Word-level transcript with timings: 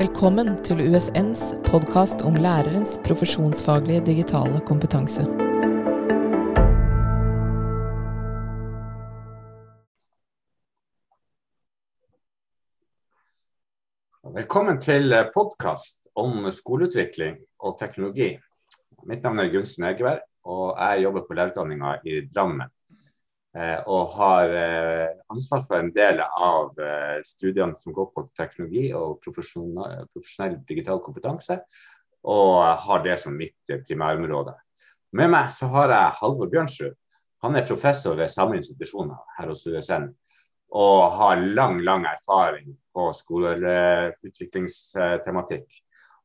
Velkommen 0.00 0.54
til 0.64 0.78
USNs 0.80 1.42
podkast 1.66 2.22
om 2.24 2.38
lærerens 2.40 2.94
profesjonsfaglige 3.04 4.00
digitale 4.06 4.62
kompetanse. 4.64 5.26
Velkommen 14.24 14.80
til 14.80 15.12
podkast 15.34 16.08
om 16.16 16.48
skoleutvikling 16.48 17.36
og 17.60 17.76
teknologi. 17.82 18.38
Mitt 19.04 19.20
navn 19.20 19.44
er 19.44 19.52
Gunsten 19.52 19.84
Egeberg, 19.84 20.24
og 20.48 20.80
jeg 20.80 21.04
jobber 21.04 21.28
på 21.28 21.36
lærerutdanninga 21.36 21.98
i 22.08 22.22
Drammen. 22.32 22.72
Eh, 23.50 23.80
og 23.90 24.12
har 24.14 24.52
eh, 24.54 25.08
ansvar 25.32 25.64
for 25.66 25.74
en 25.80 25.88
del 25.90 26.20
av 26.22 26.70
eh, 26.78 27.18
studiene 27.26 27.74
som 27.74 27.90
går 27.96 28.12
på 28.14 28.22
teknologi 28.38 28.92
og 28.94 29.18
profesjonell, 29.24 30.60
digital 30.68 31.00
kompetanse, 31.02 31.56
og 32.30 32.62
har 32.84 33.02
det 33.02 33.16
som 33.18 33.34
mitt 33.34 33.58
primærområde. 33.88 34.54
Med 35.18 35.30
meg 35.32 35.50
så 35.56 35.66
har 35.72 35.88
jeg 35.90 36.16
Halvor 36.20 36.48
Bjørnsrud. 36.52 36.94
Han 37.42 37.56
er 37.56 37.66
professor 37.66 38.14
ved 38.14 38.28
samme 38.30 38.56
institusjon 38.60 39.10
her 39.38 39.48
hos 39.50 39.66
USN, 39.66 40.04
og 40.70 41.10
har 41.18 41.36
lang, 41.42 41.82
lang 41.82 42.06
erfaring 42.06 42.78
på 42.94 43.12
skoleutviklingstematikk 43.18 45.66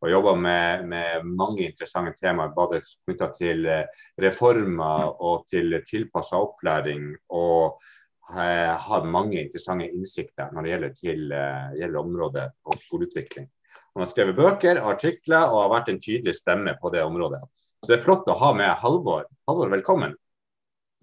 og 0.05 0.11
jobba 0.11 0.35
med, 0.37 0.87
med, 0.91 1.25
mange 1.25 1.65
interessante 1.65 2.13
temaer, 2.19 2.53
både 2.55 2.81
knytta 2.85 3.29
til 3.33 3.65
eh, 3.65 4.01
reformer 4.21 5.11
og 5.25 5.45
til 5.49 5.79
tilpassa 5.87 6.41
opplæring. 6.41 7.13
Og 7.33 7.79
har 8.25 9.03
mange 9.05 9.37
interessante 9.37 9.85
innsikter 9.85 10.49
når 10.49 10.63
det 10.63 10.69
gjelder, 10.71 10.93
til, 10.97 11.19
uh, 11.29 11.75
gjelder 11.77 11.99
området 11.99 12.45
og 12.65 12.79
skoleutvikling. 12.81 13.45
Han 13.93 14.01
har 14.01 14.09
skrevet 14.09 14.39
bøker 14.39 14.81
artikler 14.81 15.45
og 15.45 15.59
har 15.59 15.69
vært 15.75 15.91
en 15.93 16.01
tydelig 16.01 16.33
stemme 16.33 16.73
på 16.81 16.89
det 16.89 17.03
området. 17.05 17.43
Så 17.83 17.91
det 17.91 17.99
er 17.99 18.03
flott 18.07 18.25
å 18.25 18.39
ha 18.41 18.49
med 18.57 18.71
Halvor. 18.81 19.27
Halvor, 19.45 19.69
velkommen. 19.69 20.17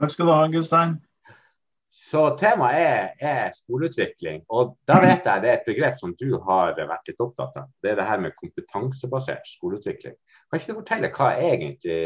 Takk 0.03 0.17
skal 0.17 0.27
du 0.27 0.35
ha, 0.35 0.43
Gustein. 0.51 0.99
Så 1.93 2.23
temaet 2.41 2.79
er, 2.81 3.09
er, 3.21 3.51
skoleutvikling. 3.53 4.47
Og 4.57 4.79
da 4.89 4.97
vet 5.03 5.27
jeg 5.29 5.43
det 5.45 5.51
er 5.51 5.59
et 5.59 5.67
begrep 5.67 5.99
som 6.01 6.15
du 6.17 6.39
har 6.47 6.73
vært 6.79 7.11
litt 7.11 7.21
opptatt 7.21 7.59
av. 7.61 7.67
Det 7.85 7.91
er 7.93 7.99
det 8.01 8.07
her 8.09 8.23
med 8.23 8.37
kompetansebasert 8.39 9.51
skoleutvikling. 9.51 10.15
Kan 10.49 10.61
ikke 10.61 10.73
du 10.73 10.79
fortelle 10.79 11.11
hva 11.13 11.35
egentlig 11.37 11.99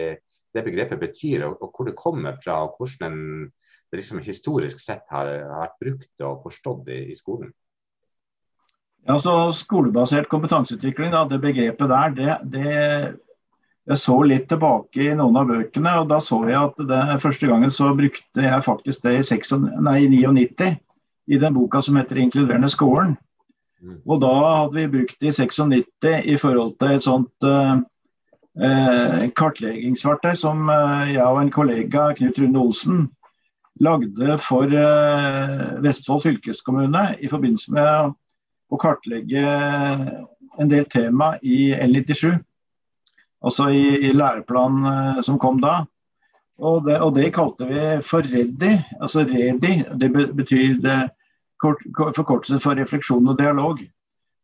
det 0.57 0.65
begrepet 0.67 0.99
betyr, 0.99 1.45
og, 1.47 1.61
og 1.63 1.71
hvor 1.71 1.87
det 1.87 1.95
kommer 1.99 2.35
fra, 2.43 2.65
og 2.67 2.75
hvordan 2.81 3.47
det 3.93 4.01
liksom 4.01 4.25
historisk 4.25 4.81
sett 4.83 5.05
har, 5.13 5.31
har, 5.45 5.63
vært 5.63 5.79
brukt 5.85 6.27
og 6.27 6.43
forstått 6.49 6.91
i, 6.91 7.01
i 7.13 7.19
skolen? 7.19 7.53
Ja, 9.07 9.21
så 9.23 9.53
Skolebasert 9.55 10.27
kompetanseutvikling, 10.33 11.13
da, 11.15 11.23
det 11.31 11.39
begrepet 11.45 11.93
der, 11.93 12.17
det, 12.17 12.39
det 12.57 12.73
jeg 13.87 14.01
så 14.03 14.17
litt 14.27 14.49
tilbake 14.51 15.05
i 15.05 15.15
noen 15.15 15.37
av 15.39 15.51
bøkene, 15.51 15.93
og 16.01 16.09
da 16.11 16.19
så 16.23 16.41
jeg 16.49 16.59
at 16.59 16.81
det, 16.89 17.03
første 17.23 17.47
gangen 17.51 17.71
så 17.71 17.93
brukte 17.95 18.43
jeg 18.43 18.65
faktisk 18.67 19.05
det 19.05 19.21
i 19.21 20.09
99 20.11 20.73
i 21.27 21.39
den 21.43 21.55
boka 21.55 21.83
som 21.83 21.97
heter 21.97 22.17
'Inkluderende 22.17 22.71
skolen'. 22.71 23.17
Mm. 23.83 24.01
Og 24.07 24.21
da 24.21 24.33
hadde 24.63 24.75
vi 24.75 24.87
brukt 24.87 25.21
det 25.21 25.29
i 25.29 25.37
96 25.47 26.25
i 26.25 26.37
forhold 26.37 26.79
til 26.79 26.97
et 26.97 27.03
sånt 27.03 27.45
eh, 27.45 27.75
uh, 28.63 29.29
kartleggingsverktøy 29.37 30.35
som 30.35 30.69
uh, 30.69 31.07
jeg 31.13 31.23
og 31.23 31.43
en 31.43 31.51
kollega, 31.51 32.15
Knut 32.15 32.39
Rune 32.39 32.59
Olsen, 32.59 33.11
lagde 33.81 34.39
for 34.39 34.67
Vestfold 35.85 36.23
fylkeskommune 36.23 37.17
i 37.21 37.29
forbindelse 37.29 37.73
med 37.73 38.15
å 38.73 38.79
kartlegge 38.81 39.43
en 40.59 40.71
del 40.71 40.87
tema 40.89 41.35
i 41.43 41.75
L97 41.75 42.39
altså 43.45 43.69
i, 43.71 43.85
i 44.09 44.13
læreplanen 44.15 44.87
eh, 44.93 45.21
som 45.27 45.39
kom 45.43 45.61
da. 45.63 45.83
Og 46.57 46.87
det, 46.87 47.01
og 47.05 47.13
det, 47.17 47.35
kalte 47.37 47.69
vi 47.69 47.81
for 48.05 48.25
REDI. 48.25 48.73
Altså 49.01 49.27
REDI, 49.29 49.83
det 50.01 50.09
betyr 50.37 50.79
kort, 51.61 51.83
forkortelse 52.17 52.61
for 52.65 52.79
refleksjon 52.81 53.29
og 53.29 53.37
dialog. 53.39 53.83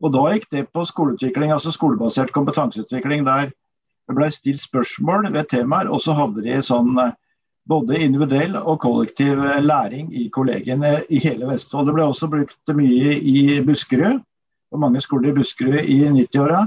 Og 0.03 0.13
da 0.13 0.27
gikk 0.35 0.49
det 0.51 0.67
på 0.75 0.85
skoleutvikling, 0.85 1.53
altså 1.55 1.73
skolebasert 1.73 2.33
kompetanseutvikling, 2.35 3.25
der 3.27 3.53
det 4.09 4.17
ble 4.19 4.29
stilt 4.35 4.61
spørsmål 4.61 5.29
ved 5.33 5.49
temaer, 5.53 5.89
og 5.89 6.03
så 6.03 6.17
hadde 6.19 6.43
de 6.45 6.59
sånn 6.67 6.97
eh, 6.99 7.15
både 7.71 8.01
individuell 8.03 8.57
og 8.59 8.81
kollektiv 8.83 9.39
eh, 9.39 9.63
læring 9.63 10.11
i 10.11 10.27
kollegiene 10.35 10.97
i 11.09 11.21
hele 11.23 11.47
Vestfold. 11.53 11.87
Det 11.89 11.95
ble 11.97 12.09
også 12.11 12.29
brukt 12.33 12.75
mye 12.75 13.15
i 13.17 13.61
Buskerud, 13.65 14.19
og 14.73 14.83
mange 14.83 15.03
skoler 15.05 15.31
i 15.31 15.37
Buskerud 15.39 15.79
i 15.81 16.01
90-åra 16.09 16.65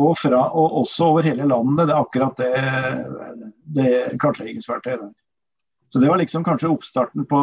og, 0.00 0.16
fra, 0.18 0.44
og 0.56 0.78
også 0.82 1.10
over 1.12 1.26
hele 1.26 1.48
landet. 1.48 1.86
Det 1.86 1.94
er 1.94 2.00
akkurat 2.00 2.40
det, 2.40 3.44
det 3.76 3.90
kartleggingsverktøyet. 4.22 5.10
Så 5.90 5.98
det 5.98 6.10
var 6.10 6.20
liksom 6.20 6.44
kanskje 6.46 6.70
oppstarten 6.70 7.26
på 7.26 7.40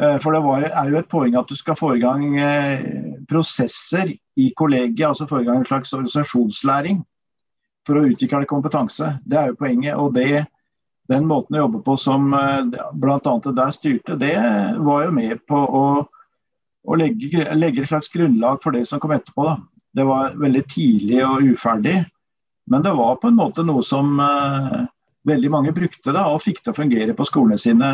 eh, 0.00 0.18
For 0.22 0.36
det 0.36 0.42
var, 0.44 0.66
er 0.70 0.90
jo 0.90 1.00
et 1.00 1.10
poeng 1.10 1.34
at 1.38 1.50
du 1.50 1.56
skal 1.58 1.78
få 1.78 1.94
i 1.96 2.02
gang 2.02 2.38
eh, 2.38 2.84
prosesser 3.30 4.12
i 4.38 4.52
kollegiet, 4.56 5.08
altså 5.08 5.26
få 5.30 5.42
i 5.42 5.48
gang 5.48 5.60
en 5.60 5.68
slags 5.68 5.92
organisasjonslæring 5.96 7.02
for 7.86 7.98
å 7.98 8.06
utvikle 8.12 8.46
kompetanse. 8.48 9.16
Det 9.26 9.38
er 9.38 9.50
jo 9.50 9.60
poenget. 9.60 9.98
og 9.98 10.14
det 10.14 10.46
den 11.10 11.26
måten 11.26 11.56
å 11.56 11.64
jobbe 11.64 11.82
på 11.86 11.96
som 11.98 12.30
eh, 12.36 12.62
bl.a. 12.94 13.18
det 13.18 13.54
der 13.56 13.74
styrte, 13.74 14.16
det 14.20 14.36
var 14.86 15.06
jo 15.06 15.14
med 15.14 15.42
på 15.50 15.58
å, 15.58 15.84
å 16.86 16.98
legge, 16.98 17.48
legge, 17.56 17.82
et 17.82 17.90
slags 17.90 18.12
grunnlag 18.12 18.60
for 18.62 18.76
det 18.76 18.84
som 18.88 19.02
kom 19.02 19.16
etterpå. 19.16 19.48
Da. 19.48 19.56
Det 19.96 20.06
var 20.06 20.36
veldig 20.38 20.62
tidlig 20.70 21.20
og 21.26 21.44
uferdig. 21.54 21.96
Men 22.70 22.82
det 22.82 22.92
var 22.94 23.18
på 23.18 23.30
en 23.30 23.38
måte 23.38 23.64
noe 23.66 23.82
som 23.82 24.20
eh, 24.22 24.80
veldig 25.26 25.50
mange 25.50 25.74
brukte 25.74 26.14
da, 26.14 26.28
og 26.30 26.42
fikk 26.44 26.62
til 26.62 26.72
å 26.72 26.78
fungere 26.78 27.16
på 27.18 27.26
skolene 27.26 27.58
sine 27.58 27.90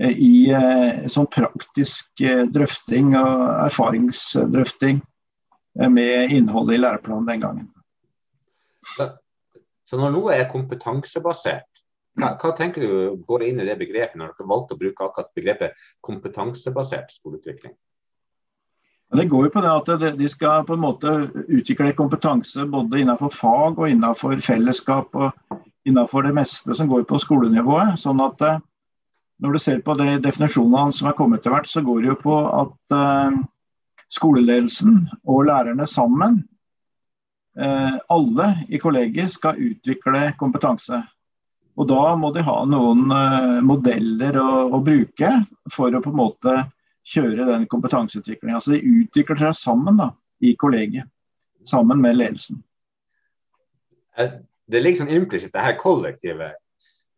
eh, 0.00 0.14
i 0.14 0.48
eh, 0.56 1.06
sånn 1.12 1.28
praktisk 1.28 2.24
drøfting 2.54 3.12
og 3.20 3.42
erfaringsdrøfting 3.66 5.02
med 5.92 6.32
innholdet 6.34 6.78
i 6.78 6.80
læreplanen 6.80 7.28
den 7.28 7.44
gangen. 7.44 7.68
Så 9.86 9.98
når 9.98 10.16
noe 10.16 10.34
er 10.34 10.48
kompetansebasert, 10.50 11.68
hva, 12.18 12.32
hva, 12.40 12.50
tenker 12.56 12.82
du 12.82 13.22
går 13.26 13.44
inn 13.46 13.60
i 13.62 13.66
det 13.68 13.76
begrepet 13.78 14.18
når 14.18 14.32
dere 14.32 14.50
valgte 14.50 14.74
å 14.76 14.80
bruke 14.80 15.06
akkurat 15.06 15.30
begrepet 15.36 15.84
kompetansebasert 16.04 17.12
skoleutvikling? 17.14 17.76
Det 19.10 19.26
går 19.26 19.48
jo 19.48 19.50
på 19.50 19.60
det 19.64 19.70
at 19.74 20.18
de 20.18 20.28
skal 20.30 20.62
på 20.66 20.76
en 20.76 20.84
måte 20.84 21.12
utvikle 21.50 21.90
kompetanse 21.98 22.62
både 22.70 23.00
innenfor 23.02 23.32
fag 23.34 23.80
og 23.80 23.90
innenfor 23.90 24.38
fellesskap 24.44 25.16
og 25.18 25.56
innenfor 25.88 26.28
det 26.28 26.34
meste 26.36 26.76
som 26.78 26.88
går 26.90 27.02
på 27.08 27.18
skolenivået. 27.18 27.98
sånn 27.98 28.22
at 28.22 28.44
eh, 28.46 28.60
når 29.40 29.56
du 29.56 29.58
ser 29.58 29.80
på 29.82 29.96
de 29.98 30.18
definisjonene 30.22 30.94
som 30.94 31.08
er 31.08 31.16
kommet 31.18 31.42
til 31.42 31.54
hvert, 31.54 31.66
så 31.66 31.82
går 31.82 32.02
det 32.02 32.10
jo 32.10 32.16
på 32.20 32.36
at 32.44 32.92
uh, 32.92 33.38
skoleledelsen 34.12 35.06
og 35.24 35.46
lærerne 35.48 35.86
sammen, 35.88 36.42
uh, 37.56 37.96
alle 38.12 38.50
i 38.68 38.76
kollegiet, 38.76 39.32
skal 39.32 39.56
utvikle 39.56 40.34
kompetanse. 40.36 41.00
Og 41.80 41.88
da 41.88 42.12
må 42.20 42.34
de 42.36 42.44
ha 42.44 42.58
noen 42.68 43.06
modeller 43.64 44.36
å, 44.42 44.50
å, 44.76 44.82
bruke 44.84 45.30
for 45.72 45.88
å 45.88 46.02
på 46.04 46.12
en 46.12 46.20
måte 46.20 46.56
kjøre 47.06 47.46
den 47.48 47.66
kompetanseutviklingen. 47.70 48.56
Altså 48.56 48.74
de 48.74 49.00
utvikler 49.02 49.40
seg 49.40 49.56
sammen 49.58 50.00
da, 50.00 50.10
i 50.44 50.54
kollegiet, 50.60 51.08
sammen 51.68 52.02
med 52.02 52.18
ledelsen. 52.18 52.62
Det 54.70 54.82
ligger 54.82 55.02
sånn 55.02 55.14
implisitt 55.14 55.54
det 55.54 55.64
her 55.64 55.78
kollektivet. 55.80 56.58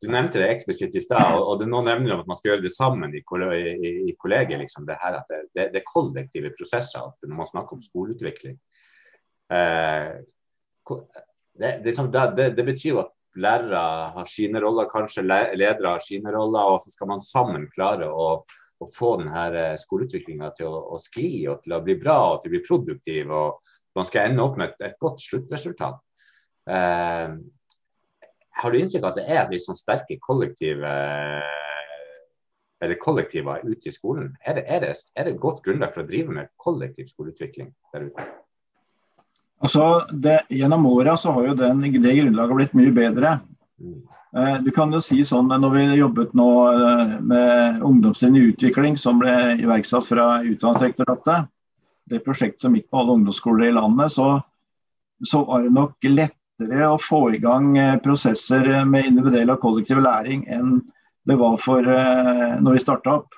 Du 0.02 0.08
nevnte 0.10 0.40
det 0.42 0.48
eksplisitt 0.50 0.96
i 0.98 1.02
stad, 1.02 1.36
og, 1.38 1.60
det 1.60 1.68
nå 1.70 1.78
nevner 1.86 2.10
du 2.10 2.14
at 2.16 2.26
man 2.30 2.38
skal 2.38 2.52
gjøre 2.52 2.64
det 2.64 2.72
sammen 2.74 3.12
i, 3.14 3.20
i, 3.22 3.92
i 4.10 4.14
kollegiet. 4.18 4.58
Liksom, 4.58 4.86
det, 4.88 4.96
her, 4.98 5.20
det, 5.28 5.42
det, 5.54 5.66
det, 5.74 5.82
er 5.82 5.86
kollektive 5.86 6.50
prosesser 6.56 7.04
ofte 7.04 7.30
når 7.30 7.38
man 7.38 7.50
snakker 7.50 7.78
om 7.78 7.84
skoleutvikling. 7.84 8.56
Eh, 9.52 10.16
det, 11.62 11.94
sånn, 11.94 12.10
det, 12.10 12.64
betyr 12.66 12.88
jo 12.88 13.02
at 13.04 13.12
lærere 13.38 13.82
har 14.16 14.26
sine 14.28 14.60
roller, 14.64 14.90
kanskje 14.90 15.24
ledere 15.24 15.94
har 15.94 16.02
sine 16.02 16.34
roller, 16.34 16.72
og 16.72 16.82
så 16.82 16.92
skal 16.92 17.12
man 17.12 17.22
sammen 17.22 17.68
klare 17.72 18.10
å 18.10 18.42
å 18.82 18.90
få 18.92 19.14
denne 19.20 19.46
eh, 19.58 19.78
skoleutviklinga 19.80 20.52
til 20.56 20.68
å, 20.70 20.82
å, 20.94 21.00
skli 21.02 21.46
og 21.50 21.62
til 21.64 21.76
å 21.76 21.82
bli 21.84 21.96
bra 22.00 22.18
og 22.32 22.42
til 22.42 22.50
å 22.50 22.54
bli 22.56 22.62
produktiv. 22.66 23.32
og 23.32 23.72
Man 23.98 24.08
skal 24.08 24.30
ende 24.30 24.44
opp 24.44 24.58
med 24.60 24.72
et, 24.72 24.86
et 24.90 25.00
godt 25.00 25.22
sluttresultat. 25.22 26.00
Eh, 26.70 27.34
har 28.62 28.72
du 28.72 28.78
inntrykk 28.78 29.04
av 29.04 29.12
at 29.12 29.20
det 29.20 29.26
er 29.32 29.50
litt 29.50 29.64
sånn 29.64 29.78
sterke 29.78 30.18
kollektive 30.22 30.92
eller 32.82 32.98
kollektiver 32.98 33.62
ute 33.64 33.88
i 33.88 33.94
skolen? 33.94 34.32
Er 34.44 34.58
det, 34.58 34.64
er, 34.66 34.84
det, 34.84 34.94
er 35.14 35.26
det, 35.26 35.34
et 35.34 35.42
godt 35.42 35.62
grunnlag 35.64 35.94
for 35.94 36.02
å 36.02 36.08
drive 36.08 36.34
med 36.34 36.50
kollektiv 36.60 37.08
skoleutvikling 37.10 37.70
der 37.94 38.08
ute? 38.08 38.26
Altså, 39.62 39.86
det, 40.10 40.40
Gjennom 40.50 40.88
åra 40.90 41.14
har 41.14 41.44
jo 41.46 41.54
den, 41.58 41.84
det 42.02 42.16
grunnlaget 42.18 42.58
blitt 42.58 42.76
mye 42.76 42.94
bedre. 42.96 43.36
Eh, 44.36 44.58
du 44.64 44.70
kan 44.70 44.92
jo 44.92 45.00
si 45.04 45.20
sånn, 45.28 45.50
Når 45.52 45.74
vi 45.74 45.82
jobbet 46.00 46.32
nå 46.38 46.48
eh, 46.72 47.16
med 47.20 47.82
ungdomstrinn 47.84 48.38
i 48.38 48.46
utvikling, 48.52 48.96
som 48.96 49.20
ble 49.20 49.58
iverksatt 49.60 50.08
fra 50.08 50.28
Utdanningsdirektoratet, 50.40 51.50
det 52.10 52.22
prosjektet 52.24 52.64
som 52.64 52.74
gikk 52.76 52.88
på 52.90 53.02
alle 53.02 53.18
ungdomsskoler 53.18 53.68
i 53.68 53.76
landet, 53.76 54.14
så, 54.16 54.40
så 55.24 55.44
var 55.46 55.62
det 55.62 55.74
nok 55.76 56.08
lettere 56.08 56.88
å 56.88 56.98
få 57.00 57.26
i 57.36 57.42
gang 57.42 57.76
eh, 57.76 57.98
prosesser 58.02 58.66
med 58.88 59.10
individuell 59.10 59.52
og 59.52 59.60
kollektiv 59.62 60.00
læring 60.02 60.46
enn 60.48 60.80
det 61.28 61.36
var 61.38 61.54
for 61.62 61.86
når 61.86 62.74
vi 62.74 62.80
starta 62.82 63.12
opp 63.20 63.36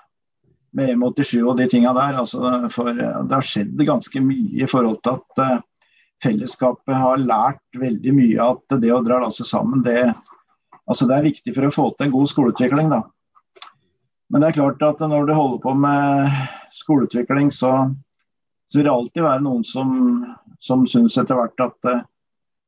med 0.73 0.95
M87 0.95 1.43
og 1.43 1.59
de 1.59 1.67
tinga 1.69 1.91
der. 1.93 2.15
Altså, 2.17 2.41
for 2.73 2.89
det 2.97 3.11
har 3.29 3.45
skjedd 3.45 3.77
ganske 3.85 4.23
mye 4.25 4.63
i 4.65 4.69
forhold 4.71 5.03
til 5.05 5.19
at 5.19 5.59
fellesskapet 6.25 6.97
har 6.97 7.21
lært 7.21 7.77
veldig 7.77 8.15
mye 8.17 8.47
at 8.55 8.79
det 8.81 8.89
å 8.95 9.03
dra 9.05 9.21
lasset 9.21 9.51
sammen, 9.51 9.85
det, 9.85 10.15
altså, 10.91 11.09
det 11.09 11.17
er 11.17 11.29
viktig 11.29 11.55
for 11.57 11.69
å 11.69 11.75
få 11.75 11.91
til 11.95 12.09
en 12.09 12.15
god 12.15 12.31
skoleutvikling. 12.31 12.91
da. 12.93 13.03
Men 14.31 14.43
det 14.43 14.51
er 14.51 14.59
klart 14.59 14.83
at 14.83 15.03
når 15.05 15.29
du 15.29 15.35
holder 15.37 15.61
på 15.63 15.75
med 15.79 16.41
skoleutvikling, 16.75 17.53
så, 17.55 17.73
så 18.69 18.79
vil 18.79 18.89
det 18.89 18.95
alltid 18.95 19.27
være 19.27 19.45
noen 19.45 19.65
som, 19.69 19.93
som 20.65 20.87
syns 20.91 21.19
etter 21.21 21.39
hvert 21.39 21.65
at 21.65 21.91
uh, 21.91 22.03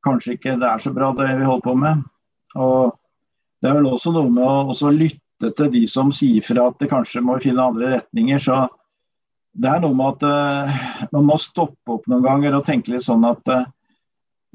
kanskje 0.05 0.37
ikke 0.37 0.57
det 0.61 0.69
er 0.69 0.83
så 0.83 0.93
bra 0.95 1.11
det 1.17 1.33
vi 1.33 1.47
holder 1.47 1.65
på 1.65 1.75
med. 1.81 2.03
Og 2.55 2.93
det 3.61 3.71
er 3.71 3.79
vel 3.79 3.89
også 3.89 4.13
noe 4.15 4.29
med 4.31 4.45
å 4.45 4.73
også 4.73 4.93
lytte 4.95 5.51
til 5.57 5.71
de 5.73 5.83
som 5.89 6.13
sier 6.15 6.45
fra 6.45 6.69
at 6.69 6.77
det 6.81 6.91
kanskje 6.91 7.25
må 7.25 7.37
finne 7.43 7.65
andre 7.65 7.97
retninger. 7.97 8.41
så 8.41 8.67
det 9.57 9.69
er 9.71 9.81
noe 9.81 9.95
med 9.97 10.21
at 10.21 10.27
uh, 10.29 11.07
man 11.15 11.25
må 11.25 11.39
stoppe 11.41 11.97
opp 11.97 12.05
noen 12.07 12.25
ganger 12.25 12.55
og 12.55 12.65
tenke 12.67 12.93
litt 12.93 13.05
sånn 13.05 13.25
at 13.25 13.49
uh, 13.49 13.65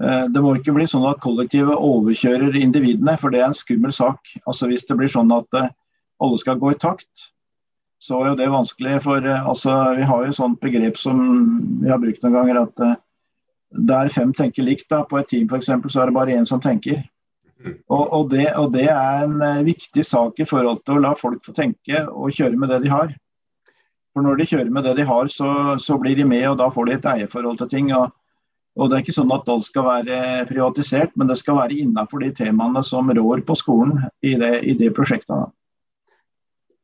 det 0.01 0.41
må 0.43 0.55
ikke 0.57 0.73
bli 0.75 0.87
sånn 0.89 1.05
at 1.07 1.21
kollektivet 1.23 1.77
overkjører 1.77 2.57
individene, 2.59 3.13
for 3.21 3.31
det 3.31 3.43
er 3.43 3.51
en 3.51 3.57
skummel 3.57 3.93
sak. 3.95 4.33
Altså 4.47 4.67
Hvis 4.71 4.87
det 4.89 4.97
blir 4.99 5.11
sånn 5.13 5.31
at 5.35 5.59
uh, 5.59 5.69
alle 6.23 6.39
skal 6.41 6.59
gå 6.59 6.73
i 6.73 6.81
takt, 6.81 7.29
så 8.03 8.19
er 8.19 8.33
jo 8.33 8.39
det 8.41 8.49
vanskelig. 8.51 8.97
For 9.05 9.23
eh, 9.23 9.49
altså, 9.49 9.77
vi 9.99 10.07
har 10.09 10.27
jo 10.27 10.35
sånt 10.35 10.61
begrep 10.65 10.99
som 10.99 11.21
vi 11.83 11.91
har 11.93 12.01
brukt 12.03 12.25
noen 12.25 12.35
ganger, 12.35 12.63
at 12.65 12.85
der 13.93 14.11
fem 14.13 14.33
tenker 14.37 14.67
likt 14.67 14.89
da, 14.91 15.03
på 15.09 15.21
et 15.21 15.31
team 15.31 15.49
f.eks., 15.49 15.71
så 15.71 16.03
er 16.03 16.11
det 16.11 16.17
bare 16.17 16.37
én 16.37 16.49
som 16.49 16.61
tenker. 16.61 17.03
Mm. 17.63 17.77
Og, 17.89 18.03
og, 18.03 18.31
det, 18.33 18.49
og, 18.59 18.73
det, 18.75 18.89
er 18.91 19.27
en 19.27 19.65
viktig 19.67 20.05
sak 20.07 20.41
i 20.43 20.49
forhold 20.49 20.83
til 20.83 20.99
å 20.99 21.05
la 21.05 21.13
folk 21.19 21.45
få 21.47 21.55
tenke 21.57 22.05
og 22.11 22.35
kjøre 22.35 22.59
med 22.59 22.75
det 22.75 22.83
de 22.85 22.93
har. 22.93 23.15
For 24.13 24.27
når 24.27 24.41
de 24.41 24.49
kjører 24.51 24.73
med 24.75 24.85
det 24.85 24.97
de 24.99 25.07
har, 25.09 25.31
så, 25.33 25.79
så 25.81 25.97
blir 26.01 26.19
de 26.19 26.27
med, 26.29 26.45
og 26.51 26.59
da 26.61 26.69
får 26.73 26.89
de 26.89 26.97
et 26.99 27.09
eierforhold 27.15 27.63
til 27.63 27.71
ting. 27.71 27.93
Og, 27.97 28.11
og 28.77 28.89
Det 28.89 28.97
er 28.97 29.03
ikke 29.05 29.15
sånn 29.15 29.33
at 29.35 29.49
alt 29.53 29.67
skal 29.67 29.85
være 29.85 30.19
privatisert, 30.49 31.11
men 31.21 31.29
det 31.29 31.37
skal 31.41 31.59
være 31.59 31.77
innenfor 31.83 32.23
de 32.25 32.31
temaene 32.37 32.81
som 32.87 33.11
rår 33.13 33.43
på 33.45 33.57
skolen 33.59 33.99
i 34.25 34.33
det, 34.41 34.55
i 34.65 34.77
det 34.79 34.95
prosjektet. 34.97 35.53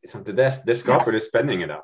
Det, 0.09 0.35
det, 0.67 0.77
skaper 0.77 1.17
litt 1.17 1.25
spenninger. 1.25 1.73
da. 1.73 1.81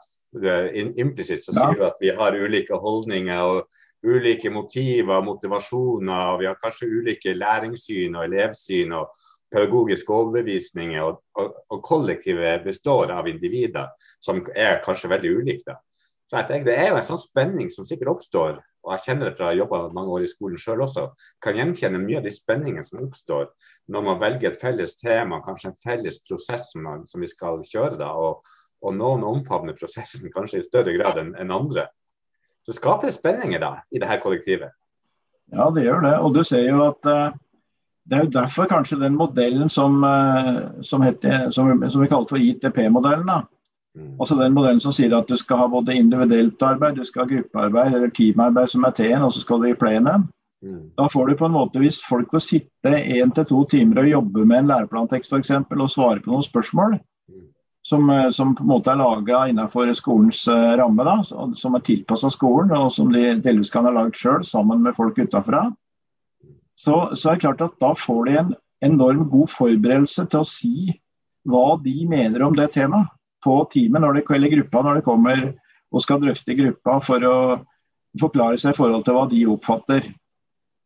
Implisitt 1.00 1.44
så 1.44 1.54
sier 1.56 1.78
vi 1.78 1.86
at 1.88 2.00
vi 2.00 2.12
har 2.16 2.36
ulike 2.36 2.76
holdninger 2.80 3.40
og 3.44 3.64
ulike 4.04 4.52
motiver 4.52 5.18
og 5.18 5.28
motivasjoner. 5.30 6.34
og 6.34 6.40
Vi 6.40 6.50
har 6.50 6.60
kanskje 6.60 6.90
ulike 6.90 7.34
læringssyn 7.36 8.16
og 8.16 8.28
elevsyn 8.28 8.92
og 8.92 9.24
pedagogiske 9.52 10.12
overbevisninger. 10.12 11.00
Og, 11.02 11.22
og, 11.40 11.56
og 11.70 11.82
kollektivet 11.84 12.64
består 12.64 13.12
av 13.16 13.28
individer 13.28 13.88
som 14.20 14.44
er 14.52 14.82
kanskje 14.84 15.12
veldig 15.16 15.36
ulike. 15.40 15.80
Jeg 16.32 16.64
Det 16.64 16.74
er 16.74 16.88
jo 16.88 16.96
en 16.96 17.06
sånn 17.06 17.20
spenning 17.20 17.68
som 17.70 17.86
sikkert 17.86 18.16
oppstår 18.16 18.62
og 18.84 18.92
jeg 18.92 19.04
kjenner 19.06 19.30
det 19.30 19.38
fra 19.38 19.50
å 19.50 19.56
jobba 19.56 19.80
mange 19.96 20.12
år 20.12 20.26
i 20.26 20.28
skolen 20.28 20.60
sjøl 20.60 20.82
også, 20.84 21.06
kan 21.42 21.56
gjenkjenne 21.56 22.00
mye 22.02 22.20
av 22.20 22.26
de 22.26 22.32
spenningene 22.34 22.84
som 22.84 23.00
oppstår 23.06 23.48
når 23.92 24.04
man 24.08 24.20
velger 24.20 24.50
et 24.50 24.60
felles 24.60 24.96
tema, 25.00 25.40
kanskje 25.44 25.70
en 25.70 25.78
felles 25.80 26.20
prosess 26.26 26.68
som, 26.72 26.84
man, 26.84 27.06
som 27.08 27.24
vi 27.24 27.30
skal 27.30 27.62
kjøre. 27.64 27.96
da, 28.00 28.10
og, 28.12 28.44
og, 28.84 28.90
noen 28.96 29.24
omfavner 29.24 29.76
prosessen 29.78 30.32
kanskje 30.34 30.60
i 30.60 30.66
større 30.66 30.92
grad 30.98 31.20
enn 31.22 31.32
en 31.40 31.54
andre. 31.54 31.88
Så 32.64 32.76
skaper 32.76 33.08
det 33.08 33.16
spenninger 33.16 33.62
da, 33.62 33.78
i 33.92 34.00
det 34.00 34.08
her 34.08 34.20
kollektivet. 34.20 34.76
Ja, 35.52 35.70
det 35.72 35.86
gjør 35.86 36.04
det. 36.04 36.14
Og 36.24 36.36
du 36.36 36.42
ser 36.44 36.68
jo 36.68 36.84
at 36.84 37.08
uh, 37.08 37.32
det 38.04 38.18
er 38.18 38.26
jo 38.26 38.34
derfor 38.36 38.68
kanskje 38.68 39.00
den 39.00 39.16
modellen 39.16 39.72
som, 39.72 39.96
uh, 40.04 40.80
som, 40.84 41.04
heter, 41.04 41.48
som, 41.56 41.72
som 41.88 42.04
vi 42.04 42.08
kaller 42.12 42.28
for 42.28 42.40
ITP-modellen, 42.40 43.28
da. 43.32 43.42
Altså 43.94 44.35
den 44.35 44.55
modellen 44.56 44.81
som 44.82 44.93
sier 44.94 45.12
at 45.14 45.29
du 45.31 45.37
skal 45.38 45.61
ha 45.62 45.67
både 45.70 45.94
individuelt 45.94 46.62
arbeid, 46.67 46.96
du 46.99 47.06
skal 47.06 47.25
ha 47.25 47.31
gruppearbeid 47.31 47.94
eller 47.94 48.11
teamarbeid 48.14 48.73
som 48.73 48.87
er 48.87 48.94
T-en, 48.96 49.23
og 49.23 49.35
så 49.35 49.43
skal 49.44 49.62
du 49.62 49.69
i 49.70 49.76
plenum. 49.79 50.26
Mm. 50.64 50.91
Da 50.99 51.06
får 51.12 51.29
du 51.29 51.37
på 51.38 51.46
en 51.46 51.55
måte, 51.55 51.79
Hvis 51.79 52.00
folk 52.02 52.31
får 52.31 52.43
sitte 52.43 52.91
én 52.91 53.35
til 53.35 53.46
to 53.46 53.64
timer 53.70 54.02
og 54.02 54.11
jobbe 54.11 54.44
med 54.44 54.58
en 54.58 54.70
læreplantekst 54.73 55.32
f.eks. 55.32 55.50
og 55.50 55.91
svare 55.93 56.25
på 56.25 56.32
noen 56.32 56.43
spørsmål 56.43 56.96
mm. 56.96 57.46
som, 57.87 58.11
eh, 58.11 58.31
som, 58.31 58.55
på 58.56 58.64
en 58.64 58.73
måte 58.73 58.91
er 58.91 58.99
laga 58.99 59.44
innenfor 59.52 59.93
skolens 59.94 60.43
uh, 60.49 60.75
ramme, 60.81 61.05
da, 61.05 61.20
som 61.55 61.76
er 61.76 61.87
tilpassa 61.87 62.32
skolen, 62.32 62.73
og 62.75 62.91
som 62.93 63.12
de 63.12 63.37
delvis 63.44 63.70
kan 63.70 63.87
ha 63.87 63.94
lagd 63.94 64.19
sjøl 64.19 64.43
sammen 64.43 64.82
med 64.82 64.96
folk 64.96 65.19
utafra, 65.20 65.69
så, 66.75 67.14
så, 67.14 67.31
er 67.31 67.35
det 67.37 67.44
klart 67.44 67.62
at 67.62 67.79
da 67.79 67.93
får 67.94 68.25
de 68.26 68.38
en 68.41 68.55
enorm 68.82 69.29
god 69.31 69.52
forberedelse 69.52 70.26
til 70.26 70.43
å 70.43 70.49
si 70.49 70.96
hva 71.46 71.76
de 71.85 72.08
mener 72.08 72.43
om 72.43 72.56
det 72.56 72.73
temaet 72.75 73.13
på 73.44 73.61
teamet 73.73 74.02
det, 74.17 74.25
eller 74.37 74.56
gruppa 74.56 74.82
når 74.82 74.99
det 74.99 75.06
kommer 75.06 75.46
og 75.94 76.02
skal 76.02 76.20
drøfte 76.23 76.56
gruppa 76.58 76.99
for 77.05 77.29
å 77.29 77.38
forklare 78.20 78.58
seg 78.58 78.75
i 78.75 78.79
forhold 78.79 79.05
til 79.06 79.17
hva 79.17 79.25
de 79.31 79.44
oppfatter. 79.50 80.08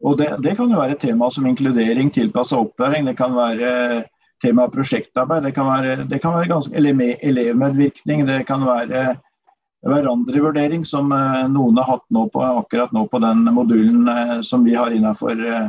Og 0.04 0.18
det, 0.20 0.28
det 0.44 0.54
kan 0.58 0.70
jo 0.70 0.80
være 0.80 0.98
tema 1.00 1.30
som 1.34 1.46
inkludering, 1.48 2.10
tilpassa 2.14 2.58
opplæring, 2.60 3.08
det 3.08 3.16
kan 3.18 3.34
være 3.36 3.70
tema 4.42 4.68
prosjektarbeid, 4.70 5.48
det 5.48 5.54
kan 5.56 5.66
være, 5.66 5.96
det 6.10 6.20
kan 6.22 6.36
være 6.36 6.52
ganske, 6.52 6.76
elevmedvirkning, 6.78 8.26
det 8.28 8.44
kan 8.46 8.62
være 8.66 9.16
hverandrevurdering, 9.86 10.84
som 10.86 11.10
eh, 11.14 11.48
noen 11.50 11.78
har 11.78 11.90
hatt 11.94 12.06
nå 12.14 12.28
på, 12.34 12.42
akkurat 12.42 12.94
nå 12.94 13.06
på 13.10 13.20
den 13.22 13.44
modulen 13.54 14.08
eh, 14.10 14.38
som 14.46 14.64
vi 14.66 14.74
har 14.78 14.94
innenfor 14.94 15.38
eh, 15.38 15.68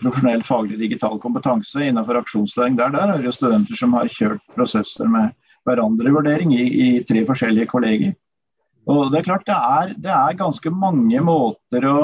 profesjonell 0.00 0.44
faglig 0.44 0.78
digital 0.80 1.18
kompetanse 1.20 1.84
innenfor 1.84 2.20
aksjonslæring. 2.22 2.76
Der, 2.80 2.92
der 2.92 3.12
er 3.12 3.20
det 3.20 3.28
jo 3.28 3.36
studenter 3.36 3.76
som 3.76 3.96
har 3.96 4.12
kjørt 4.12 4.44
prosesser 4.56 5.08
med 5.08 5.32
hverandrevurdering 5.68 6.54
i, 6.56 6.64
i 6.84 6.88
tre 7.06 7.22
forskjellige 7.28 7.70
kolleger. 7.70 8.14
Og 8.90 9.12
Det 9.12 9.20
er 9.20 9.26
klart 9.28 9.46
det 9.46 9.54
er, 9.56 9.94
det 10.04 10.10
er 10.10 10.38
ganske 10.38 10.72
mange 10.74 11.22
måter 11.22 11.86
å, 11.86 11.98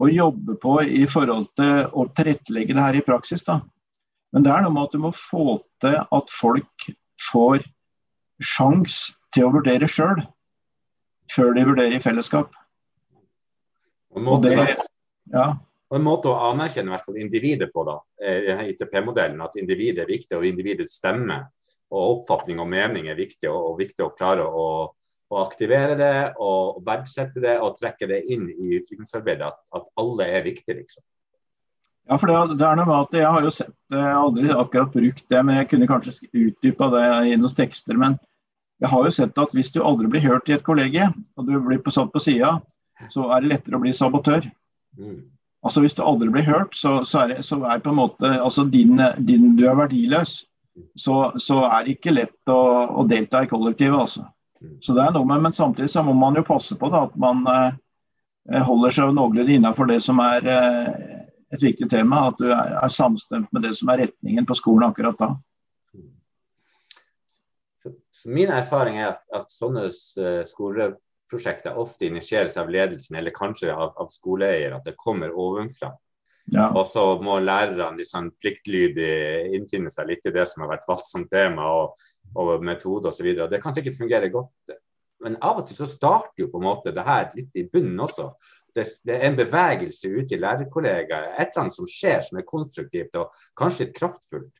å, 0.00 0.08
jobbe 0.08 0.56
på 0.60 0.78
i 0.82 1.04
forhold 1.10 1.50
til 1.58 1.84
å 1.92 2.06
tilrettelegge 2.16 2.76
det 2.76 2.86
her 2.86 2.98
i 3.00 3.04
praksis. 3.04 3.44
da. 3.44 3.60
Men 4.32 4.46
det 4.46 4.52
er 4.54 4.64
noe 4.64 4.72
med 4.74 4.88
at 4.88 4.96
du 4.96 5.02
må 5.02 5.12
få 5.16 5.58
til 5.84 5.98
at 6.00 6.32
folk 6.32 6.88
får 7.30 7.66
sjans 8.40 9.12
til 9.34 9.48
å 9.48 9.52
vurdere 9.54 9.88
sjøl, 9.90 10.24
før 11.30 11.52
de 11.56 11.66
vurderer 11.68 11.98
i 11.98 12.02
fellesskap. 12.02 12.50
Og 14.14 14.42
det, 14.44 14.56
ja. 15.32 15.46
Og 15.90 15.98
En 15.98 16.06
måte 16.06 16.30
å 16.30 16.48
anerkjenne 16.48 16.90
i 16.90 16.94
hvert 16.94 17.04
fall 17.04 17.20
individet 17.20 17.68
på, 17.74 17.84
da, 17.86 17.98
i 18.24 18.72
ITP-modellen, 18.72 19.42
at 19.44 19.58
individet 19.60 20.02
er 20.02 20.10
viktig 20.10 20.38
og 20.38 20.46
individets 20.48 20.96
stemme 20.98 21.42
og 21.94 22.18
oppfatning 22.18 22.60
og 22.62 22.68
mening 22.70 23.08
er 23.08 23.18
viktig, 23.18 23.48
og, 23.50 23.72
og 23.72 23.80
viktig 23.80 24.04
å 24.04 24.12
klare 24.18 24.44
å, 24.44 24.66
å, 25.30 25.40
aktivere 25.44 25.96
det 25.98 26.14
og 26.42 26.82
verdsette 26.86 27.42
det 27.42 27.56
og 27.62 27.76
trekke 27.78 28.08
det 28.10 28.22
inn 28.34 28.48
i 28.50 28.74
utviklingsarbeidet. 28.80 29.50
At, 29.50 29.60
at 29.78 29.90
alle 30.00 30.28
er 30.28 30.46
viktige, 30.46 30.80
liksom. 30.82 31.04
Ja, 32.04 32.18
for 32.20 32.28
det, 32.28 32.58
det, 32.60 32.66
er 32.68 32.76
noe 32.76 32.84
med 32.84 32.98
at 32.98 33.14
Jeg 33.16 33.28
har 33.32 33.46
jo 33.46 33.50
sett, 33.54 33.72
jeg 33.88 34.02
har 34.02 34.18
aldri 34.20 34.50
akkurat 34.52 34.92
brukt 34.92 35.24
det, 35.32 35.40
men 35.40 35.56
jeg 35.56 35.70
kunne 35.70 35.88
kanskje 35.88 36.28
utdypa 36.28 36.90
det 36.92 37.04
i 37.30 37.36
noen 37.40 37.56
tekster. 37.56 37.96
Men 38.00 38.18
jeg 38.82 38.90
har 38.92 39.06
jo 39.06 39.14
sett 39.16 39.40
at 39.40 39.54
hvis 39.56 39.72
du 39.72 39.80
aldri 39.80 40.10
blir 40.12 40.26
hørt 40.26 40.50
i 40.50 40.56
et 40.58 40.66
kollegie, 40.66 41.08
og 41.38 41.48
du 41.48 41.54
blir 41.64 41.80
satt 41.94 42.12
på 42.12 42.20
sida, 42.20 42.58
så 43.10 43.30
er 43.32 43.40
det 43.40 43.54
lettere 43.54 43.78
å 43.78 43.82
bli 43.82 43.94
sabotør. 43.96 44.44
Mm. 45.00 45.22
Altså 45.64 45.80
Hvis 45.80 45.96
du 45.96 46.02
aldri 46.04 46.28
blir 46.28 46.44
hørt, 46.44 46.76
så, 46.76 46.98
så, 47.08 47.22
er, 47.22 47.32
det, 47.32 47.44
så 47.48 47.56
er 47.64 47.80
på 47.80 47.94
en 47.94 48.02
måte 48.02 48.28
altså 48.36 48.66
din, 48.68 49.00
din, 49.24 49.54
Du 49.56 49.64
er 49.64 49.78
verdiløs 49.78 50.42
så, 50.96 51.32
så, 51.38 51.60
er 51.68 51.84
det 51.84 51.96
ikke 51.96 52.14
lett 52.14 52.50
å, 52.50 52.60
å 53.00 53.04
delta 53.08 53.44
i 53.44 53.50
kollektivet. 53.50 53.98
Altså. 54.06 54.26
Så 54.82 54.96
det 54.96 55.04
er 55.04 55.14
noe 55.14 55.26
med, 55.28 55.42
Men 55.44 55.56
samtidig 55.56 55.90
så 55.92 56.02
må 56.06 56.14
man 56.18 56.36
jo 56.38 56.44
passe 56.46 56.76
på 56.78 56.90
da, 56.92 57.04
at 57.08 57.16
man 57.20 57.44
eh, 57.50 58.62
holder 58.64 58.94
seg 58.94 59.14
noenlunde 59.14 59.58
innenfor 59.58 59.90
det 59.90 60.00
som 60.04 60.20
er 60.24 60.48
eh, 60.50 60.92
et 61.54 61.62
viktig 61.62 61.88
tema. 61.90 62.28
At 62.30 62.40
du 62.40 62.48
er, 62.50 62.76
er, 62.80 62.94
samstemt 62.94 63.50
med 63.54 63.66
det 63.66 63.74
som 63.78 63.92
er 63.92 64.06
retningen 64.06 64.48
på 64.48 64.58
skolen 64.58 64.88
akkurat 64.88 65.18
da. 65.20 65.32
Så, 67.82 67.94
så 68.10 68.30
min 68.32 68.52
erfaring 68.52 68.98
er 68.98 69.12
at, 69.12 69.24
at 69.36 69.52
sånne 69.52 69.86
uh, 69.90 70.40
skoleprosjekter 70.48 71.76
ofte 71.78 72.08
initieres 72.08 72.56
av 72.60 72.72
ledelsen 72.72 73.18
eller 73.20 73.34
kanskje 73.36 73.74
av, 73.74 73.92
av 74.00 74.08
skoleeier. 74.12 74.78
At 74.78 74.88
det 74.88 74.96
kommer 74.98 75.36
ovenfra. 75.36 75.92
Ja. 76.52 76.68
Og 76.76 76.86
så 76.86 77.02
må 77.24 77.38
lærerne 77.40 77.96
liksom 77.96 78.32
pliktlydig 78.40 79.54
innfinne 79.56 79.92
seg 79.92 80.10
litt 80.10 80.26
i 80.28 80.32
det 80.34 80.44
som 80.48 80.64
har 80.64 80.74
vært 80.74 80.88
valgt 80.88 81.08
som 81.08 81.24
tema, 81.30 81.70
og, 81.72 82.02
og 82.36 82.64
metode 82.64 83.08
osv. 83.08 83.30
Det 83.48 83.62
kan 83.62 83.76
sikkert 83.76 83.96
fungere 83.96 84.28
godt. 84.32 84.74
Men 85.24 85.38
av 85.40 85.62
og 85.62 85.68
til 85.68 85.78
så 85.78 85.86
starter 85.88 86.44
jo 86.44 86.50
på 86.52 86.60
en 86.60 86.66
måte 86.66 86.92
det 86.92 87.04
her 87.06 87.30
litt 87.36 87.54
i 87.56 87.64
bunnen 87.72 88.02
også. 88.04 88.28
Det, 88.76 88.84
det 89.06 89.16
er 89.16 89.30
en 89.30 89.38
bevegelse 89.38 90.10
ute 90.10 90.36
i 90.36 90.40
lærerkollegaer, 90.42 91.30
et 91.38 91.48
eller 91.48 91.62
annet 91.62 91.76
som 91.78 91.88
skjer 91.88 92.20
som 92.26 92.40
er 92.40 92.48
konstruktivt 92.48 93.16
og 93.16 93.32
kanskje 93.56 93.86
litt 93.86 93.96
kraftfullt. 93.96 94.52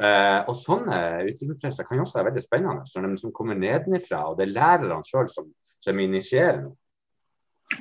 Eh, 0.00 0.38
og 0.48 0.56
sånne 0.56 0.96
utviklingsprosesser 1.28 1.84
kan 1.84 1.98
jo 1.98 2.06
også 2.06 2.16
være 2.16 2.30
veldig 2.30 2.44
spennende, 2.46 2.86
når 2.88 3.10
de 3.10 3.20
som 3.20 3.34
kommer 3.36 3.58
nedenfra, 3.58 4.22
og 4.30 4.38
det 4.38 4.46
er 4.46 4.54
lærerne 4.54 5.04
sjøl 5.04 5.28
som, 5.28 5.50
som 5.76 6.00
initierer 6.00 6.62
noe. 6.62 6.78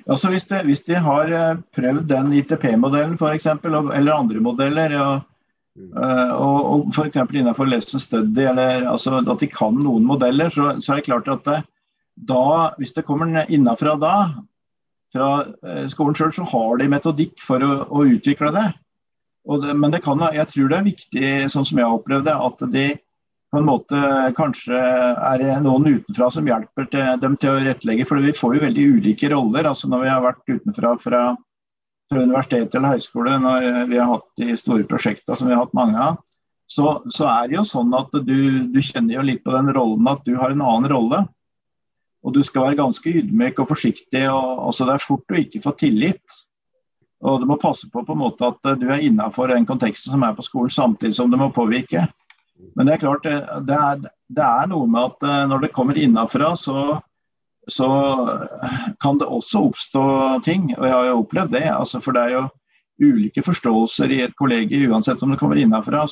Altså 0.10 0.30
hvis, 0.34 0.46
de, 0.50 0.62
hvis 0.68 0.84
de 0.86 1.00
har 1.02 1.32
eh, 1.34 1.58
prøvd 1.76 2.06
den 2.10 2.34
ITP-modellen 2.40 3.18
f.eks., 3.18 3.48
eller 3.66 4.14
andre 4.14 4.44
modeller, 4.44 4.94
og, 5.02 5.24
mm. 5.78 5.90
uh, 5.98 6.34
og, 6.36 6.60
og 6.74 6.94
f.eks. 6.94 7.18
innenfor 7.34 7.70
lesson 7.70 8.02
study, 8.02 8.46
eller 8.52 8.86
altså, 8.90 9.20
at 9.22 9.42
de 9.42 9.50
kan 9.50 9.78
noen 9.82 10.06
modeller, 10.10 10.54
så, 10.54 10.76
så 10.82 10.94
er 10.94 11.02
det 11.02 11.10
klart 11.10 11.32
at 11.34 11.46
det, 11.48 11.60
da, 12.30 12.44
hvis 12.78 12.94
det 12.98 13.06
kommer 13.08 13.46
innenfra 13.48 13.96
da, 14.00 14.14
fra 15.14 15.30
skolen 15.90 16.18
sjøl, 16.18 16.34
så 16.36 16.46
har 16.52 16.78
de 16.78 16.90
metodikk 16.92 17.40
for 17.42 17.64
å, 17.66 17.72
å 17.90 18.06
utvikle 18.06 18.52
det. 18.54 18.68
det. 19.64 19.76
Men 19.78 19.94
det 19.94 20.04
kan, 20.06 20.22
jeg 20.36 20.52
tror 20.52 20.70
det 20.70 20.78
er 20.78 20.90
viktig, 20.90 21.30
sånn 21.50 21.66
som 21.66 21.80
jeg 21.80 21.88
har 21.88 21.96
opplevd 21.96 22.28
det, 22.28 22.36
at 22.36 22.66
de 22.76 22.90
på 23.50 23.58
en 23.58 23.66
måte 23.66 24.00
kanskje 24.38 24.78
er 24.78 25.42
det 25.42 25.54
noen 25.66 25.88
utenfra 25.90 26.30
som 26.34 26.48
hjelper 26.48 26.86
til, 26.92 27.08
dem 27.22 27.38
til 27.42 27.56
å 27.56 27.62
rettlegge. 27.66 28.06
For 28.06 28.22
vi 28.22 28.34
får 28.36 28.56
jo 28.56 28.66
veldig 28.68 28.88
ulike 29.00 29.30
roller. 29.34 29.70
altså 29.72 29.90
Når 29.90 30.04
vi 30.04 30.12
har 30.12 30.26
vært 30.26 30.52
utenfra 30.54 30.92
fra, 31.02 31.22
fra 32.12 32.22
universitet 32.22 32.76
eller 32.78 32.98
høyskole, 32.98 33.40
når 33.42 33.70
vi 33.90 33.98
har 33.98 34.12
hatt 34.12 34.28
de 34.38 34.58
store 34.60 34.86
prosjektene 34.90 35.38
som 35.38 35.50
vi 35.50 35.58
har 35.58 35.64
hatt 35.64 35.78
mange 35.78 36.04
av, 36.12 36.20
så, 36.70 37.00
så 37.10 37.26
er 37.26 37.50
det 37.50 37.58
jo 37.58 37.66
sånn 37.66 37.96
at 37.98 38.14
du, 38.14 38.38
du, 38.70 38.80
kjenner 38.86 39.16
jo 39.16 39.26
litt 39.26 39.42
på 39.42 39.56
den 39.56 39.74
rollen 39.74 40.12
at 40.12 40.22
du 40.28 40.36
har 40.38 40.54
en 40.54 40.62
annen 40.62 40.92
rolle. 40.92 41.24
Og 42.22 42.36
du 42.36 42.44
skal 42.46 42.68
være 42.68 42.82
ganske 42.84 43.10
ydmyk 43.10 43.64
og 43.64 43.72
forsiktig. 43.72 44.28
og 44.30 44.68
altså 44.68 44.86
Det 44.86 44.94
er 44.94 45.08
fort 45.08 45.34
å 45.34 45.42
ikke 45.42 45.64
få 45.64 45.74
tillit. 45.80 46.40
Og 47.26 47.42
du 47.42 47.50
må 47.50 47.58
passe 47.60 47.90
på 47.90 48.04
på 48.06 48.14
en 48.14 48.22
måte 48.22 48.46
at 48.46 48.78
du 48.78 48.86
er 48.92 49.02
innafor 49.04 49.50
den 49.50 49.66
konteksten 49.68 50.14
som 50.14 50.24
er 50.28 50.38
på 50.38 50.46
skolen, 50.46 50.72
samtidig 50.72 51.18
som 51.18 51.32
du 51.32 51.40
må 51.40 51.50
påvirke. 51.56 52.06
Men 52.76 52.88
det 52.88 52.96
er 52.96 53.04
klart, 53.04 53.28
det 53.68 53.76
er, 53.76 54.02
det 54.30 54.46
er 54.46 54.72
noe 54.72 54.88
med 54.90 55.14
at 55.14 55.28
eh, 55.28 55.46
når 55.52 55.66
det 55.66 55.74
kommer 55.76 56.00
innafra, 56.00 56.54
så, 56.60 57.00
så, 57.68 57.90
kan 59.02 59.20
det 59.20 59.30
også 59.30 59.66
oppstå 59.70 60.04
ting. 60.48 60.72
Og 60.78 60.86
jeg 60.88 60.96
har 60.96 61.10
jo 61.10 61.22
opplevd 61.24 61.56
det. 61.56 61.66
Altså, 61.74 62.02
for 62.04 62.16
det 62.16 62.26
er 62.26 62.36
jo 62.38 62.46
ulike 63.00 63.44
forståelser 63.46 64.12
i 64.12 64.22
et 64.26 64.36
kollegium 64.40 64.94
uansett 64.94 65.24
om 65.24 65.32
det 65.34 65.40
kommer 65.40 65.60
innafra. 65.60 66.06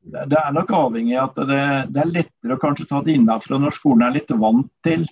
Det 0.00 0.36
er 0.36 0.52
nok 0.56 0.72
avhengig 0.76 1.16
av 1.20 1.32
at 1.32 1.48
det, 1.48 1.62
det, 1.94 2.02
er 2.02 2.14
lettere 2.14 2.56
å 2.56 2.60
kanskje 2.60 2.88
ta 2.88 3.00
det 3.04 3.16
innafra 3.16 3.60
når 3.60 3.76
skolen 3.76 4.06
er 4.06 4.16
litt 4.16 4.32
vant 4.32 4.68
til 4.84 5.06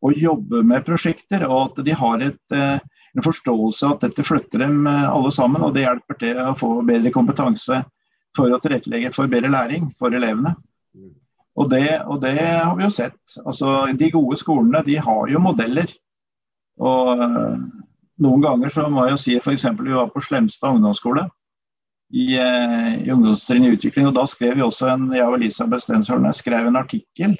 å 0.00 0.12
jobbe 0.16 0.62
med 0.64 0.84
prosjekter, 0.86 1.44
og 1.44 1.58
at 1.66 1.82
de 1.84 1.92
har 1.96 2.22
et, 2.24 2.54
eh, 2.56 2.78
en 3.16 3.24
forståelse 3.24 3.88
at 3.88 4.06
dette 4.06 4.24
flytter 4.24 4.62
dem 4.64 4.86
eh, 4.88 5.08
alle 5.10 5.32
sammen, 5.34 5.60
og 5.66 5.74
det 5.76 5.84
hjelper 5.84 6.16
til 6.22 6.40
å 6.40 6.54
få 6.56 6.70
bedre 6.88 7.12
kompetanse 7.12 7.82
for 8.36 8.52
å 8.52 8.60
tilrettelegge 8.62 9.12
for 9.14 9.30
bedre 9.30 9.50
læring 9.52 9.90
for 9.98 10.14
elevene. 10.14 10.54
Og 11.58 11.70
det, 11.70 12.00
og 12.06 12.20
det 12.22 12.36
har 12.38 12.76
vi 12.78 12.86
jo 12.86 12.92
sett. 12.94 13.18
Altså, 13.44 13.90
de 13.98 14.10
gode 14.12 14.38
skolene 14.40 14.84
de 14.86 14.96
har 15.02 15.28
jo 15.28 15.42
modeller. 15.42 15.90
Og 16.80 17.20
eh, 17.20 17.58
noen 18.24 18.44
ganger 18.44 18.72
så 18.72 18.86
må 18.88 19.04
jeg 19.04 19.16
jo 19.16 19.20
si 19.24 19.36
f.eks. 19.40 19.66
vi 19.80 19.96
var 19.96 20.12
på 20.14 20.22
Slemstad 20.24 20.78
ungdomsskole 20.78 21.26
i, 22.14 22.32
eh, 22.40 22.92
i 23.02 23.12
ungdomstrinn 23.12 23.66
i 23.66 23.72
utvikling. 23.74 24.08
og 24.08 24.16
Da 24.16 24.26
skrev 24.30 24.56
vi 24.56 24.64
også 24.64 24.88
en, 24.94 25.08
jeg 25.16 25.26
og 25.26 25.36
Elisabeth 25.40 25.84
Stensholm 25.84 26.28
skrev 26.36 26.70
en 26.70 26.80
artikkel 26.80 27.36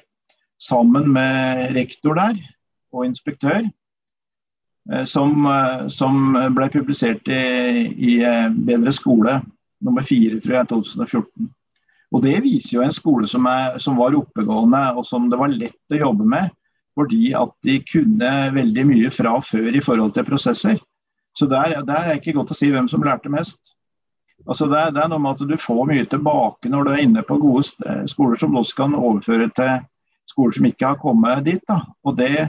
sammen 0.60 1.08
med 1.14 1.70
rektor 1.78 2.18
der 2.18 2.36
og 2.92 3.06
inspektør. 3.06 3.62
Eh, 4.90 5.06
som, 5.08 5.46
som 5.88 6.34
ble 6.56 6.68
publisert 6.74 7.30
i, 7.30 7.88
i 7.88 8.12
Bedre 8.66 8.92
skole 8.92 9.38
nummer 9.84 10.04
fire, 10.06 10.38
tror 10.40 10.56
jeg, 10.58 10.68
2014. 10.72 11.50
Og 12.10 12.22
Det 12.22 12.36
viser 12.42 12.76
jo 12.76 12.84
en 12.84 12.94
skole 12.94 13.28
som, 13.30 13.46
er, 13.46 13.78
som, 13.78 13.98
var 13.98 14.16
oppegående 14.18 14.80
og 14.96 15.04
som 15.06 15.28
det 15.30 15.38
var 15.38 15.52
lett 15.52 15.94
å 15.94 16.00
jobbe 16.00 16.26
med. 16.26 16.50
Fordi 16.98 17.30
at 17.38 17.52
de 17.64 17.76
kunne 17.86 18.30
veldig 18.54 18.86
mye 18.88 19.10
fra 19.14 19.36
før 19.44 19.76
i 19.78 19.82
forhold 19.84 20.16
til 20.16 20.26
prosesser. 20.26 20.80
Så 21.38 21.46
der, 21.46 21.78
der 21.86 22.00
er 22.00 22.08
det 22.10 22.16
ikke 22.18 22.40
godt 22.40 22.50
å 22.50 22.58
si 22.58 22.72
hvem 22.72 22.88
som 22.90 23.04
lærte 23.06 23.30
mest. 23.30 23.76
Altså 24.48 24.66
det, 24.72 24.88
det 24.96 25.04
er 25.04 25.12
noe 25.12 25.22
med 25.22 25.36
at 25.36 25.46
du 25.52 25.56
får 25.60 25.84
mye 25.86 26.08
tilbake 26.10 26.72
når 26.72 26.86
du 26.86 26.90
er 26.90 27.02
inne 27.04 27.22
på 27.28 27.38
gode 27.38 28.08
skoler 28.10 28.40
som 28.40 28.56
også 28.58 28.78
kan 28.78 28.96
overføre 28.98 29.50
til 29.54 29.84
skoler 30.30 30.56
som 30.56 30.66
ikke 30.66 30.90
har 30.90 30.98
kommet 30.98 31.44
dit. 31.46 31.62
Da. 31.70 31.84
Og 32.02 32.18
det, 32.18 32.48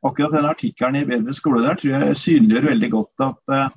akkurat 0.00 0.38
den 0.38 0.48
artikkelen 0.48 1.02
i 1.02 1.06
Bedre 1.10 1.36
skole 1.36 1.60
der 1.66 1.76
tror 1.76 1.98
jeg 1.98 2.20
synliggjør 2.22 2.70
veldig 2.72 2.92
godt 2.96 3.26
at 3.28 3.42
Eh, 3.52 3.68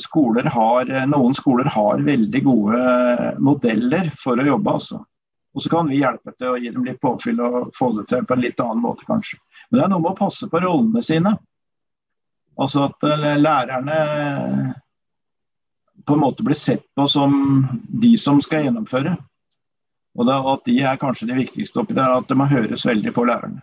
skoler 0.00 0.44
har, 0.44 0.90
eh, 0.90 1.06
noen 1.06 1.34
skoler 1.36 1.68
har 1.74 2.00
veldig 2.04 2.40
gode 2.44 2.78
eh, 2.78 3.38
modeller 3.38 4.10
for 4.16 4.40
å 4.40 4.46
jobbe. 4.46 4.74
Altså. 4.78 5.02
Og 5.54 5.62
så 5.62 5.72
kan 5.72 5.90
vi 5.90 6.00
hjelpe 6.00 6.32
til 6.36 6.54
å 6.54 6.58
gi 6.60 6.72
dem 6.72 6.86
litt 6.86 7.00
påfyll 7.00 7.40
og 7.44 7.70
få 7.76 7.92
det 7.98 8.08
til 8.08 8.24
på 8.24 8.36
en 8.36 8.44
litt 8.44 8.60
annen 8.64 8.82
måte, 8.84 9.04
kanskje. 9.08 9.40
Men 9.68 9.80
det 9.80 9.84
er 9.84 9.92
noe 9.92 10.04
med 10.04 10.14
å 10.14 10.20
passe 10.20 10.48
på 10.48 10.62
rollene 10.64 11.04
sine. 11.04 11.34
Altså 12.58 12.88
at 12.88 13.04
lærerne 13.38 13.98
på 16.08 16.16
en 16.16 16.22
måte 16.24 16.42
blir 16.42 16.58
sett 16.58 16.86
på 16.96 17.06
som 17.08 17.66
de 17.88 18.16
som 18.18 18.40
skal 18.42 18.64
gjennomføre. 18.64 19.16
Og 20.18 20.26
da, 20.26 20.38
at 20.52 20.64
de 20.66 20.80
er 20.82 20.98
kanskje 20.98 21.28
det 21.28 21.38
viktigste 21.38 21.82
oppi 21.82 21.94
det, 21.94 22.02
at 22.02 22.26
det 22.30 22.36
må 22.38 22.48
høres 22.50 22.86
veldig 22.88 23.12
på 23.14 23.26
lærerne. 23.28 23.60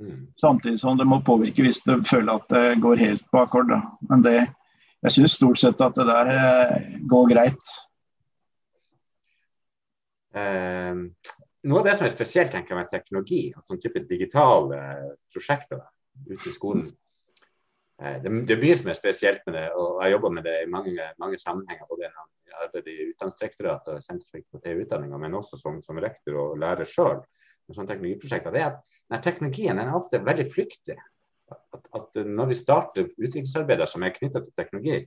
Mm. 0.00 0.26
Samtidig 0.40 0.80
som 0.80 0.96
det 0.96 1.04
må 1.08 1.20
påvirke 1.20 1.66
hvis 1.66 1.82
du 1.84 1.98
føler 2.08 2.38
at 2.38 2.48
det 2.52 2.80
går 2.80 3.02
helt 3.02 3.24
på 3.30 3.42
akkord. 3.42 3.74
Men 4.08 4.24
det, 4.24 4.46
jeg 5.02 5.14
syns 5.16 5.36
stort 5.38 5.58
sett 5.58 5.80
at 5.82 5.96
det 5.98 6.06
der 6.06 6.30
eh, 6.32 6.90
går 7.10 7.30
greit. 7.32 7.72
Eh, 10.38 11.00
noe 11.68 11.80
av 11.80 11.86
det 11.86 11.96
som 11.98 12.06
er 12.06 12.14
spesielt 12.14 12.54
tenker 12.54 12.74
jeg, 12.74 12.80
med 12.80 12.90
teknologi, 12.90 13.42
sånn 13.66 13.80
type 13.82 14.04
digitale 14.08 14.78
prosjekter 15.32 15.82
ute 16.28 16.48
i 16.48 16.52
skolen 16.54 16.86
eh, 18.00 18.18
det, 18.22 18.30
det, 18.46 18.54
er 18.54 18.62
mye 18.62 18.78
som 18.78 18.92
er 18.92 18.98
spesielt 18.98 19.44
med 19.48 19.58
det, 19.58 19.66
og 19.76 20.00
jeg 20.04 20.14
jobber 20.16 20.36
med 20.38 20.46
det 20.48 20.56
i 20.62 20.70
mange, 20.70 21.10
mange 21.22 21.40
sammenhenger. 21.40 21.88
både 21.90 22.12
arbeid 22.62 22.88
i 22.92 22.98
Utdanningsdirektoratet 23.10 23.94
og 23.96 24.04
Senter 24.04 24.28
for 24.28 24.40
IKT-utdanninga, 24.42 25.18
men 25.18 25.38
også 25.38 25.58
som, 25.58 25.78
som, 25.82 25.98
rektor 26.02 26.36
og 26.38 26.58
lærer 26.60 26.88
sjøl. 26.88 27.22
Sånne 27.72 27.88
teknologiprosjekter, 27.88 28.52
det 28.52 28.60
er 28.60 28.74
at 28.74 29.24
Teknologien 29.24 29.78
er 29.80 29.94
ofte 29.96 30.20
veldig 30.20 30.44
flyktig 30.50 30.96
at, 31.52 31.86
at, 31.98 32.20
når 32.26 32.50
vi 32.50 32.58
starter 32.58 33.08
utviklingsarbeider 33.10 33.88
som 33.90 34.02
er 34.02 34.14
knyttet 34.16 34.48
til 34.48 34.56
teknologi, 34.58 34.98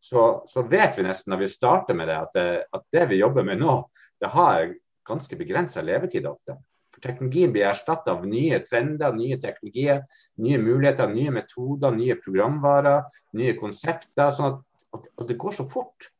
så, 0.00 0.40
så, 0.48 0.64
vet 0.64 0.96
vi 0.96 1.04
nesten 1.04 1.32
når 1.32 1.42
vi 1.42 1.52
starter 1.52 1.96
med 1.96 2.08
det, 2.08 2.16
at 2.16 2.36
det, 2.36 2.46
at 2.72 2.86
det 2.96 3.06
vi 3.10 3.20
jobber 3.20 3.44
med 3.44 3.60
nå, 3.60 3.76
det 4.20 4.32
har 4.32 4.70
ganske 5.08 5.36
begrensa 5.36 5.82
levetid 5.84 6.28
ofte. 6.28 6.56
For 6.90 7.02
teknologien 7.04 7.52
blir 7.54 7.68
erstatta 7.68 8.14
av 8.16 8.24
nye 8.26 8.58
trender, 8.66 9.12
nye 9.14 9.38
teknologier, 9.40 10.00
nye 10.42 10.60
muligheter, 10.62 11.10
nye 11.12 11.34
metoder, 11.34 11.92
nye 11.94 12.16
programvarer, 12.18 13.04
nye 13.38 13.54
konsepter. 13.58 14.32
sånn 14.34 14.56
at, 14.96 15.12
at 15.20 15.28
det 15.28 15.38
går 15.38 15.54
så 15.60 15.68
fort. 15.70 16.10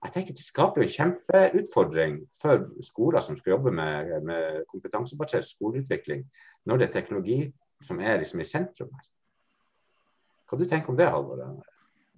Jeg 0.00 0.12
tenker 0.14 0.36
Det 0.36 0.44
skaper 0.44 0.82
en 0.82 0.92
kjempeutfordring 0.94 2.14
for 2.32 2.68
skoler 2.84 3.20
som 3.24 3.36
skal 3.36 3.56
jobbe 3.56 3.72
med, 3.76 4.12
med 4.24 4.62
kompetansebasert 4.68 5.44
skoleutvikling, 5.44 6.24
når 6.64 6.80
det 6.80 6.88
er 6.88 6.94
teknologi 6.94 7.40
som 7.84 8.00
er 8.00 8.20
liksom 8.20 8.40
i 8.40 8.48
sentrum 8.48 8.92
her. 8.96 9.08
Hva 10.50 10.58
du 10.58 10.64
tenker 10.66 10.90
om 10.90 10.98
det, 10.98 11.06
Halvor? 11.10 11.44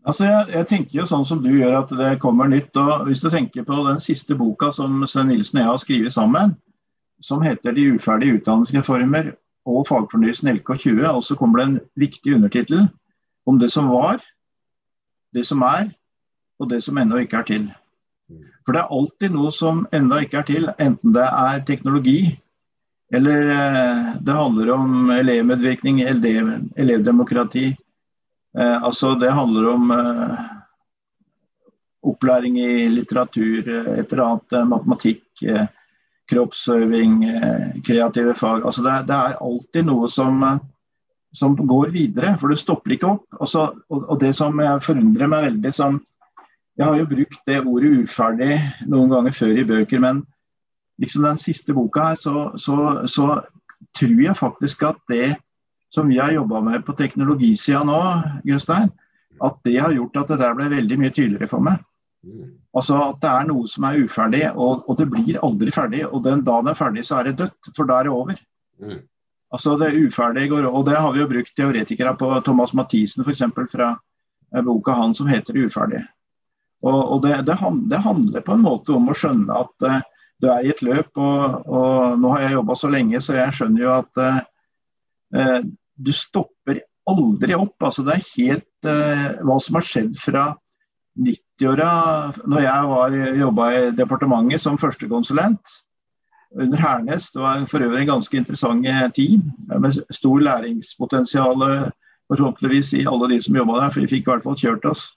Altså, 0.09 0.25
jeg, 0.25 0.47
jeg, 0.55 0.67
tenker 0.71 0.99
jo 0.99 1.05
sånn 1.07 1.27
som 1.29 1.43
du 1.45 1.51
gjør, 1.53 1.83
at 1.83 1.93
det 1.95 2.19
kommer 2.23 2.49
nytt. 2.51 2.75
og 2.81 3.07
Hvis 3.07 3.21
du 3.23 3.29
tenker 3.31 3.67
på 3.69 3.85
den 3.87 4.01
siste 4.03 4.35
boka 4.39 4.73
som 4.75 5.05
Svein 5.07 5.29
Nilsen 5.31 5.61
og 5.61 5.62
jeg 5.62 5.71
har 5.71 5.83
skrevet 5.83 6.15
sammen, 6.17 6.57
som 7.23 7.43
heter 7.45 7.73
'De 7.73 7.93
uferdige 7.95 8.41
utdanningsreformer 8.41 9.35
og 9.67 9.87
fagfornyelsen 9.87 10.49
LK20', 10.57 11.07
og 11.07 11.23
så 11.23 11.37
kommer 11.39 11.59
det 11.61 11.67
en 11.69 11.81
viktig 11.97 12.35
undertittel 12.35 12.89
om 13.47 13.59
det 13.59 13.71
som 13.71 13.89
var, 13.89 14.19
det 15.35 15.47
som 15.47 15.62
er, 15.62 15.93
og 16.59 16.71
det 16.71 16.83
som 16.83 16.99
ennå 16.99 17.23
ikke 17.23 17.37
er 17.37 17.47
til. 17.47 17.71
For 18.65 18.73
det 18.73 18.83
er 18.83 18.95
alltid 18.97 19.31
noe 19.35 19.53
som 19.53 19.87
ennå 19.93 20.23
ikke 20.25 20.39
er 20.39 20.49
til, 20.49 20.69
enten 20.81 21.15
det 21.15 21.29
er 21.29 21.62
teknologi, 21.67 22.41
eller 23.12 23.51
eh, 23.55 24.12
det 24.25 24.35
handler 24.35 24.73
om 24.73 25.11
elevmedvirkning, 25.11 26.01
elevdemokrati, 26.01 27.77
Eh, 28.59 28.83
altså 28.83 29.15
det 29.15 29.33
handler 29.33 29.69
om 29.69 29.91
eh, 29.91 30.41
opplæring 32.03 32.59
i 32.61 32.89
litteratur, 32.93 33.69
eh, 33.69 33.93
et 34.03 34.13
eller 34.13 34.25
annet 34.27 34.69
matematikk, 34.69 35.25
kroppsøving, 36.33 37.17
kreative 37.85 38.35
fag. 38.39 38.63
Altså 38.65 38.85
det, 38.85 38.93
det, 39.09 39.17
er 39.17 39.41
alltid 39.43 39.85
noe 39.89 40.09
som, 40.09 40.45
som, 41.35 41.57
går 41.57 41.91
videre, 41.93 42.37
for 42.41 42.53
det 42.53 42.61
stopper 42.61 42.95
ikke 42.95 43.11
opp. 43.11 43.27
Altså, 43.41 43.67
og, 43.91 44.05
og, 44.07 44.21
det 44.23 44.31
som 44.39 44.61
forundrer 44.81 45.29
meg 45.29 45.49
veldig 45.51 45.73
som 45.75 46.01
Jeg 46.79 46.87
har 46.87 46.97
jo 46.97 47.09
brukt 47.11 47.43
det 47.45 47.59
ordet 47.69 47.91
uferdig 48.07 48.55
noen 48.89 49.11
ganger 49.13 49.35
før 49.37 49.59
i 49.61 49.67
bøker, 49.69 50.01
men 50.01 50.23
liksom 51.03 51.27
den 51.27 51.43
siste 51.43 51.75
boka 51.77 52.07
her, 52.07 52.17
så, 52.17 52.47
så, 52.57 53.03
så 53.05 53.27
tror 53.99 54.23
jeg 54.23 54.39
faktisk 54.39 54.87
at 54.89 55.03
det 55.13 55.35
som 55.95 56.09
vi 56.09 56.19
har 56.19 56.33
jobba 56.33 56.61
med 56.65 56.85
på 56.87 56.95
teknologisida 56.97 57.83
nå, 57.85 58.01
Gustein, 58.49 58.91
at 59.43 59.59
det 59.67 59.79
har 59.79 59.93
gjort 59.93 60.17
at 60.23 60.33
det 60.33 60.41
der 60.41 60.55
ble 60.57 60.71
veldig 60.73 60.99
mye 61.01 61.13
tydeligere 61.13 61.51
for 61.51 61.65
meg. 61.65 61.81
Mm. 62.23 62.53
Altså 62.79 62.97
at 63.11 63.19
det 63.21 63.31
er 63.31 63.49
noe 63.51 63.69
som 63.69 63.85
er 63.85 64.01
uferdig, 64.01 64.45
og, 64.55 64.85
og 64.89 64.99
det 65.01 65.09
blir 65.13 65.41
aldri 65.45 65.73
ferdig. 65.75 66.05
Og 66.09 66.23
den 66.25 66.45
dagen 66.47 66.69
det 66.69 66.75
er 66.75 66.79
ferdig, 66.81 67.05
så 67.09 67.19
er 67.19 67.29
det 67.29 67.39
dødt, 67.43 67.73
for 67.77 67.89
da 67.89 67.99
er 67.99 68.09
det 68.09 68.15
over. 68.15 68.39
Mm. 68.81 69.03
Altså 69.53 69.75
det 69.77 69.93
uferdige 69.93 70.49
går 70.49 70.65
Og 70.71 70.87
det 70.87 70.97
har 70.97 71.13
vi 71.13 71.21
jo 71.21 71.29
brukt 71.29 71.53
teoretikere 71.57 72.15
på. 72.17 72.31
Thomas 72.47 72.73
Mathisen 72.73 73.25
f.eks. 73.27 73.43
fra 73.69 73.91
eh, 73.93 74.63
boka 74.65 74.95
han 74.97 75.15
som 75.15 75.29
heter 75.29 75.55
'Uferdig'. 75.55 76.07
Og, 76.83 77.13
og 77.13 77.23
det, 77.23 77.45
det, 77.47 77.59
det, 77.91 77.99
handler 77.99 78.41
på 78.41 78.53
en 78.53 78.65
måte 78.65 78.93
om 78.97 79.09
å 79.09 79.15
skjønne 79.15 79.55
at 79.55 79.85
uh, 79.87 80.01
du 80.43 80.49
er 80.51 80.65
i 80.65 80.73
et 80.73 80.83
løp. 80.83 81.13
Og, 81.15 81.69
og 81.69 82.19
nå 82.19 82.33
har 82.33 82.47
jeg 82.47 82.57
jobba 82.57 82.75
så 82.75 82.91
lenge, 82.91 83.21
så 83.21 83.37
jeg 83.37 83.55
skjønner 83.55 83.85
jo 83.85 83.93
at 84.01 84.23
uh, 84.25 84.41
du 85.97 86.13
stopper 86.17 86.83
aldri 87.11 87.57
opp. 87.59 87.77
Altså 87.83 88.05
det 88.07 88.17
er 88.17 88.29
helt 88.37 88.89
uh, 88.89 89.41
hva 89.47 89.57
som 89.63 89.79
har 89.79 89.87
skjedd 89.87 90.13
fra 90.21 90.51
90-åra, 91.23 91.89
når 92.49 92.63
jeg 92.65 93.41
jobba 93.43 93.71
i 93.77 93.81
departementet 93.97 94.63
som 94.65 94.79
førstekonsulent 94.81 95.75
under 96.57 96.81
Hernes. 96.81 97.31
Det 97.33 97.43
var 97.43 97.67
for 97.69 97.85
øvrig 97.85 98.05
en 98.05 98.15
ganske 98.15 98.39
interessant 98.39 98.87
tid 99.17 99.43
med 99.69 99.99
stor 100.13 100.41
læringspotensial 100.41 101.67
forhåpentligvis 102.33 102.95
i 102.97 103.07
alle 103.09 103.29
de 103.35 103.41
som 103.43 103.57
jobba 103.57 103.81
der, 103.81 103.91
for 103.93 104.01
de 104.01 104.11
fikk 104.11 104.27
i 104.27 104.33
hvert 104.33 104.47
fall 104.47 104.59
kjørt 104.59 104.89
oss 104.89 105.11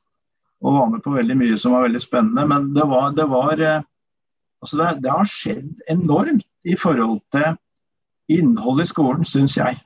og 0.65 0.74
var 0.74 0.89
med 0.89 1.03
på 1.05 1.13
veldig 1.13 1.36
mye 1.38 1.58
som 1.60 1.75
var 1.75 1.86
veldig 1.86 2.01
spennende. 2.01 2.46
Men 2.48 2.72
det, 2.74 2.88
var, 2.89 3.12
det, 3.17 3.27
var, 3.29 3.60
eh, 3.60 3.84
altså 4.63 4.79
det, 4.79 4.88
det 5.03 5.12
har 5.12 5.29
skjedd 5.29 5.74
enormt 5.91 6.46
i 6.65 6.77
forhold 6.79 7.20
til 7.36 8.39
innholdet 8.39 8.88
i 8.88 8.94
skolen, 8.94 9.27
syns 9.27 9.58
jeg. 9.60 9.77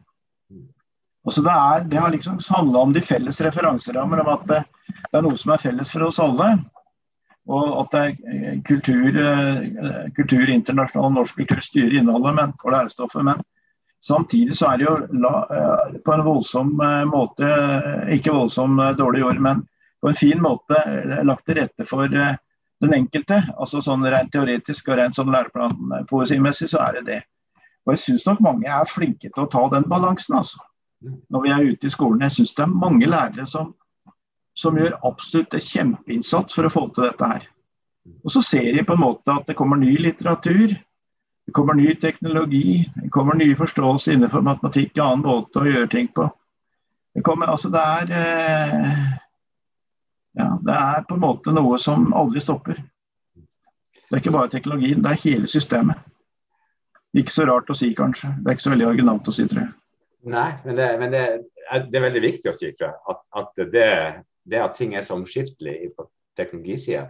Altså 1.27 1.43
det, 1.45 1.51
er, 1.53 1.85
det, 1.91 1.99
har 1.99 2.11
liksom 2.13 2.39
handla 2.49 2.79
om 2.79 2.93
de 2.95 3.01
felles 3.03 3.41
referanserammer, 3.43 4.21
om 4.23 4.33
at 4.33 4.45
det, 4.49 4.59
det, 4.87 5.17
er 5.19 5.25
noe 5.25 5.37
som 5.37 5.53
er 5.53 5.63
felles 5.63 5.91
for 5.91 6.07
oss 6.07 6.19
alle. 6.23 6.49
Og 7.49 7.73
at 7.81 7.95
det 7.95 8.01
er 8.01 8.35
eh, 8.35 8.59
kultur, 8.65 9.19
eh, 9.19 10.11
kultur 10.17 10.51
internasjonal 10.53 11.15
norsk 11.17 11.41
kultur 11.41 11.63
styrer 11.65 11.97
innholdet 11.99 12.37
men, 12.37 12.53
og 12.63 12.75
lærestoffet. 12.75 13.25
Men 13.25 13.43
samtidig 14.05 14.55
så 14.57 14.71
er 14.71 14.79
det 14.79 14.87
jo 14.87 14.95
la, 15.25 15.33
på 16.05 16.15
en 16.15 16.25
voldsom 16.27 16.71
måte, 17.11 17.51
ikke 18.15 18.37
voldsom 18.37 18.79
dårlig 18.97 19.25
ord, 19.27 19.43
men 19.43 19.65
på 20.01 20.07
en 20.07 20.15
fin 20.15 20.41
måte 20.41 20.83
lagt 21.23 21.45
til 21.45 21.59
rette 21.59 21.85
for 21.87 22.07
eh, 22.07 22.37
den 22.81 22.95
enkelte. 22.95 23.41
altså 23.57 23.81
sånn 23.83 24.05
Rent 24.07 24.31
teoretisk 24.33 24.89
og 24.89 24.99
rent 24.99 25.17
sånn 25.17 25.33
læreplanpoesimessig 25.33 26.69
så 26.71 26.83
er 26.87 26.99
det 26.99 27.05
det. 27.09 27.19
Og 27.85 27.95
jeg 27.95 28.03
syns 28.05 28.27
nok 28.27 28.43
mange 28.45 28.71
er 28.71 28.87
flinke 28.87 29.27
til 29.29 29.43
å 29.43 29.49
ta 29.51 29.65
den 29.73 29.87
balansen, 29.91 30.37
altså. 30.39 30.61
Når 31.01 31.43
vi 31.43 31.51
er 31.53 31.69
ute 31.71 31.87
i 31.87 31.93
skolen. 31.93 32.25
Jeg 32.25 32.35
syns 32.35 32.55
det 32.57 32.65
er 32.65 32.73
mange 32.81 33.07
lærere 33.07 33.45
som, 33.47 33.71
som 34.57 34.77
gjør 34.77 34.97
absolutt 35.07 35.55
en 35.55 35.63
kjempeinnsats 35.63 36.57
for 36.57 36.67
å 36.67 36.73
få 36.73 36.85
til 36.95 37.07
dette 37.07 37.31
her. 37.31 37.47
Og 38.23 38.33
så 38.33 38.41
ser 38.43 38.71
de 38.73 38.83
på 38.83 38.95
en 38.97 39.03
måte 39.03 39.31
at 39.31 39.47
det 39.47 39.55
kommer 39.59 39.79
ny 39.79 39.93
litteratur, 40.01 40.73
det 41.49 41.55
kommer 41.55 41.77
ny 41.77 41.93
teknologi, 42.01 42.83
det 42.95 43.09
kommer 43.13 43.37
nye 43.37 43.55
forståelser 43.57 44.17
innenfor 44.17 44.43
matematikk 44.45 44.91
og 44.97 45.05
annen 45.05 45.25
måte 45.25 45.63
å 45.63 45.69
gjøre 45.69 45.89
ting 45.93 46.11
på. 46.15 46.27
Det 47.15 47.23
kommer, 47.25 47.49
altså 47.49 47.71
det 47.73 47.81
er 47.81 48.11
eh, 48.19 48.99
ja, 50.39 50.51
det 50.61 50.75
er 50.75 51.07
på 51.09 51.17
en 51.17 51.23
måte 51.23 51.53
noe 51.55 51.79
som 51.81 52.11
aldri 52.13 52.41
stopper. 52.43 52.77
Det 54.09 54.17
er 54.17 54.21
ikke 54.21 54.33
bare 54.35 54.51
teknologien, 54.53 55.01
det 55.03 55.11
er 55.11 55.23
hele 55.25 55.49
systemet. 55.49 55.97
Ikke 57.17 57.33
så 57.33 57.47
rart 57.49 57.69
å 57.69 57.77
si, 57.77 57.91
kanskje. 57.97 58.31
Det 58.37 58.49
er 58.49 58.57
ikke 58.57 58.67
så 58.67 58.73
veldig 58.73 58.87
originalt 58.91 59.29
å 59.29 59.33
si, 59.33 59.47
tror 59.49 59.63
jeg. 59.63 59.73
Nei, 60.27 60.49
men 60.65 60.75
det, 60.75 60.87
men 60.99 61.13
det, 61.13 61.19
er, 61.71 61.85
det 61.87 61.99
er, 61.99 62.05
veldig 62.09 62.23
viktig 62.23 62.51
å 62.51 62.55
si, 62.55 62.71
ifra. 62.73 62.91
At, 63.07 63.21
at 63.39 63.61
det, 63.71 63.91
det, 64.43 64.59
at 64.59 64.75
ting 64.75 64.95
er 64.97 65.05
så 65.07 65.15
omskiftelig 65.15 65.93
på 65.95 66.09
teknologisida, 66.37 67.07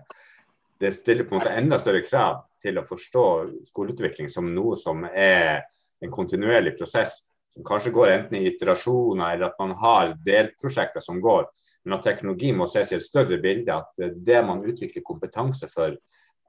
det 0.79 0.93
stiller 0.95 1.25
på 1.27 1.35
en 1.35 1.41
måte 1.41 1.55
enda 1.57 1.79
større 1.81 2.03
krav 2.05 2.43
til 2.61 2.77
å 2.79 2.85
forstå 2.87 3.25
skoleutvikling 3.67 4.29
som 4.31 4.47
noe 4.53 4.77
som 4.79 5.01
er 5.09 5.65
en 5.99 6.13
kontinuerlig 6.13 6.77
prosess. 6.77 7.23
Som 7.49 7.65
kanskje 7.65 7.91
går 7.91 8.13
enten 8.13 8.37
i 8.37 8.45
iterasjoner 8.51 9.33
eller 9.33 9.49
at 9.49 9.57
man 9.59 9.73
har 9.81 10.13
delprosjekter 10.23 11.01
som 11.03 11.17
går 11.23 11.47
men 11.83 11.97
at 11.97 12.05
teknologi 12.05 12.51
må 12.53 12.67
ses 12.69 12.91
i 12.91 12.97
et 12.97 13.05
større 13.05 13.39
bilde. 13.41 13.75
At 13.75 14.15
det 14.25 14.39
man 14.45 14.63
utvikler 14.67 15.05
kompetanse 15.05 15.69
for 15.71 15.95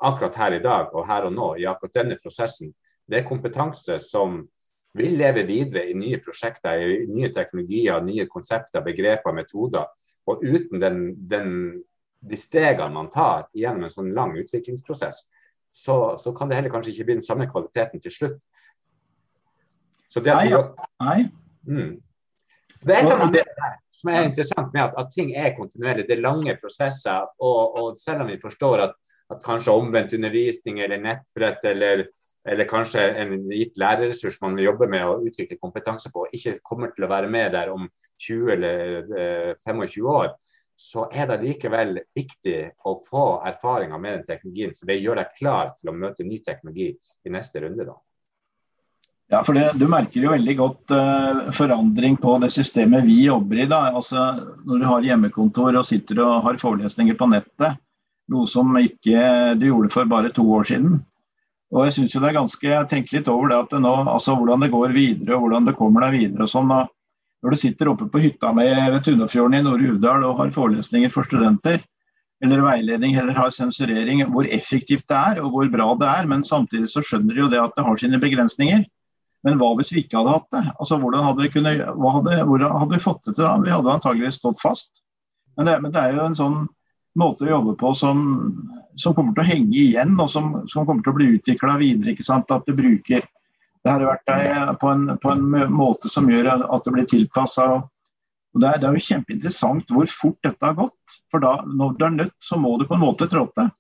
akkurat 0.01 0.39
her 0.41 0.57
i 0.57 0.63
dag 0.65 0.95
og 0.97 1.07
her 1.09 1.29
og 1.29 1.35
nå, 1.37 1.51
i 1.61 1.69
akkurat 1.69 2.01
denne 2.01 2.19
prosessen, 2.21 2.73
det 3.11 3.21
er 3.21 3.29
kompetanse 3.29 3.99
som 4.03 4.43
vil 4.99 5.17
leve 5.19 5.45
videre 5.47 5.87
i 5.91 5.95
nye 5.95 6.19
prosjekter, 6.23 6.83
i 6.83 7.07
nye 7.11 7.31
teknologier, 7.35 8.01
nye 8.03 8.27
konsepter, 8.31 8.83
begreper, 8.85 9.35
metoder. 9.37 9.87
Og 10.27 10.43
uten 10.43 10.83
den, 10.83 11.03
den, 11.31 11.53
de 12.21 12.39
stegene 12.39 12.95
man 12.95 13.11
tar 13.13 13.47
gjennom 13.57 13.87
en 13.87 13.95
sånn 13.95 14.11
lang 14.17 14.35
utviklingsprosess, 14.41 15.25
så, 15.71 16.17
så, 16.19 16.33
kan 16.35 16.51
det 16.51 16.59
heller 16.59 16.73
kanskje 16.73 16.97
ikke 16.97 17.07
bli 17.11 17.19
den 17.21 17.27
samme 17.27 17.47
kvaliteten 17.51 18.03
til 18.03 18.15
slutt. 18.15 18.41
Så 20.11 20.23
det 20.27 20.35
vi, 20.43 20.51
Nei. 21.05 21.19
Mm. 21.71 21.93
Så 22.75 22.89
det 22.89 22.97
er 22.97 23.05
et 23.05 23.13
eller 23.13 23.29
annet 23.29 23.81
som 24.01 24.11
er 24.11 24.27
interessant 24.27 24.73
med 24.73 24.83
at, 24.83 24.97
at, 24.99 25.11
ting 25.13 25.35
er 25.37 25.55
kontinuerlig. 25.57 26.07
Det 26.09 26.17
er 26.17 26.25
lange 26.25 26.57
prosesser. 26.59 27.29
Og, 27.45 27.77
og 27.79 27.99
selv 28.01 28.25
om 28.25 28.31
vi 28.33 28.41
forstår 28.43 28.87
at, 28.89 28.97
at, 29.31 29.43
kanskje 29.45 29.77
omvendt 29.77 30.17
undervisning 30.17 30.81
eller 30.83 31.03
nettbrett 31.03 31.67
eller, 31.71 32.07
eller 32.49 32.69
kanskje 32.69 33.03
en 33.21 33.35
gitt 33.53 33.77
lærerressurs 33.81 34.39
man 34.41 34.55
vil 34.57 34.71
jobbe 34.71 34.89
med 34.89 35.05
å 35.05 35.19
utvikle 35.27 35.59
kompetanse 35.61 36.13
på, 36.13 36.27
ikke 36.33 36.59
kommer 36.65 36.93
til 36.95 37.05
å 37.05 37.11
være 37.11 37.29
med 37.33 37.53
der 37.53 37.73
om 37.73 37.89
20 38.25 38.53
eller 38.55 39.11
eh, 39.19 39.51
25 39.67 40.09
år, 40.09 40.31
så 40.81 41.05
er 41.13 41.29
det 41.29 41.43
likevel 41.43 41.99
viktig 42.17 42.61
å 42.89 42.95
få 43.05 43.25
erfaringer 43.49 44.01
med 44.01 44.15
den 44.17 44.29
teknologien. 44.31 44.73
For 44.77 44.89
det 44.89 45.03
gjør 45.03 45.21
deg 45.21 45.35
klar 45.37 45.75
til 45.77 45.91
å 45.93 45.97
møte 45.97 46.25
ny 46.25 46.39
teknologi 46.45 46.95
i 46.95 47.33
neste 47.35 47.61
runde. 47.61 47.85
da. 47.85 47.99
Ja, 49.31 49.43
for 49.45 49.55
det, 49.55 49.75
Du 49.79 49.85
merker 49.87 50.25
jo 50.25 50.33
veldig 50.33 50.55
godt 50.59 50.95
uh, 50.97 51.51
forandring 51.55 52.17
på 52.19 52.39
det 52.43 52.49
systemet 52.55 53.05
vi 53.05 53.21
jobber 53.27 53.61
i. 53.61 53.69
da, 53.69 53.83
altså 53.93 54.25
Når 54.65 54.81
du 54.81 54.87
har 54.89 55.07
hjemmekontor 55.11 55.77
og 55.77 55.87
sitter 55.87 56.25
og 56.25 56.49
har 56.49 56.59
forelesninger 56.59 57.19
på 57.21 57.29
nettet, 57.31 57.77
noe 58.31 58.49
som 58.49 58.73
ikke 58.81 59.55
du 59.61 59.69
gjorde 59.69 59.93
for 59.93 60.09
bare 60.09 60.33
to 60.33 60.47
år 60.57 60.65
siden. 60.73 60.99
Og 61.71 61.85
Jeg 61.87 61.93
synes 61.95 62.15
jo 62.15 62.21
det 62.21 62.31
er 62.31 62.41
ganske, 62.41 62.67
jeg 62.67 62.89
tenker 62.91 63.19
litt 63.19 63.29
over 63.31 63.51
det 63.51 63.59
at 63.63 63.71
det 63.71 63.81
nå, 63.85 63.93
altså 64.11 64.35
hvordan 64.35 64.65
det 64.65 64.73
går 64.73 64.95
videre 64.97 65.37
og 65.37 65.45
hvordan 65.45 65.69
det 65.69 65.77
kommer 65.79 66.03
deg 66.07 66.17
videre. 66.19 66.43
og 66.43 66.51
sånn, 66.51 66.73
Når 67.41 67.51
du 67.51 67.57
sitter 67.57 67.89
oppe 67.89 68.09
på 68.11 68.19
hytta 68.19 68.53
med 68.53 68.75
ved 68.93 69.05
Tunnafjorden 69.05 69.55
i 69.55 69.63
Nord-Uvdal 69.63 70.27
og 70.27 70.37
har 70.43 70.51
forelesninger 70.51 71.13
for 71.15 71.25
studenter, 71.25 71.79
eller 72.43 72.63
veiledning 72.65 73.15
eller 73.21 73.37
har 73.37 73.53
sensurering, 73.53 74.25
hvor 74.33 74.49
effektivt 74.49 75.07
det 75.09 75.17
er 75.17 75.43
og 75.43 75.53
hvor 75.53 75.69
bra 75.73 75.93
det 76.01 76.09
er. 76.09 76.27
Men 76.27 76.45
samtidig 76.45 76.89
så 76.91 77.05
skjønner 77.05 77.37
de 77.37 77.45
jo 77.45 77.51
det 77.53 77.61
at 77.61 77.77
det 77.77 77.85
har 77.85 78.01
sine 78.01 78.21
begrensninger. 78.21 78.85
Men 79.45 79.61
hva 79.61 79.71
hvis 79.77 79.93
vi 79.95 80.05
ikke 80.05 80.21
hadde 80.21 80.35
hatt 80.37 80.49
det? 80.53 80.65
Altså, 80.81 80.99
hvordan 81.01 81.25
hadde 81.25 81.45
vi, 81.45 81.53
kunnet, 81.53 81.85
hadde, 81.87 82.43
hvordan 82.49 82.77
hadde 82.83 82.97
vi 82.97 83.05
fått 83.05 83.23
det 83.25 83.35
til 83.37 83.45
da? 83.45 83.55
Vi 83.61 83.73
hadde 83.73 83.95
antageligvis 83.95 84.41
stått 84.41 84.61
fast. 84.61 84.91
Men 85.57 85.69
det, 85.69 85.77
men 85.85 85.95
det, 85.95 86.01
er 86.03 86.17
jo 86.17 86.27
en 86.29 86.39
sånn 86.39 86.59
måte 87.21 87.47
å 87.47 87.53
jobbe 87.53 87.77
på 87.81 87.93
som, 87.97 88.25
som 88.99 89.15
kommer 89.17 89.37
til 89.37 89.45
å 89.45 89.51
henge 89.51 89.77
igjen, 89.77 90.17
og 90.21 90.31
som, 90.33 90.53
som 90.71 90.89
kommer 90.89 91.05
til 91.05 91.15
å 91.15 91.19
bli 91.19 91.29
utvikla 91.37 91.77
videre. 91.81 92.15
ikke 92.15 92.27
sant? 92.27 92.51
At 92.53 92.67
du 92.67 92.75
bruker 92.77 93.25
det 93.81 93.95
her 93.95 94.05
verktøyet 94.05 94.81
på 94.81 94.93
en, 94.93 95.07
på 95.21 95.33
en 95.33 95.73
måte 95.73 96.11
som 96.13 96.29
gjør 96.29 96.53
at 96.59 96.85
det 96.85 96.95
blir 96.97 97.09
tilpassa. 97.09 97.69
Det, 98.53 98.67
er, 98.67 98.81
det 98.83 98.89
er 98.89 98.97
jo 98.97 99.07
kjempeinteressant 99.07 99.93
hvor 99.95 100.11
fort 100.11 100.41
dette 100.45 100.67
har 100.67 100.77
gått. 100.77 101.21
For 101.33 101.43
da, 101.43 101.61
når 101.67 101.95
du 101.97 102.05
er 102.07 102.17
nødt, 102.17 102.37
så 102.45 102.59
må 102.61 102.75
du 102.79 102.87
på 102.89 102.99
en 102.99 103.05
måte 103.05 103.29
trå 103.31 103.47
til. 103.55 103.71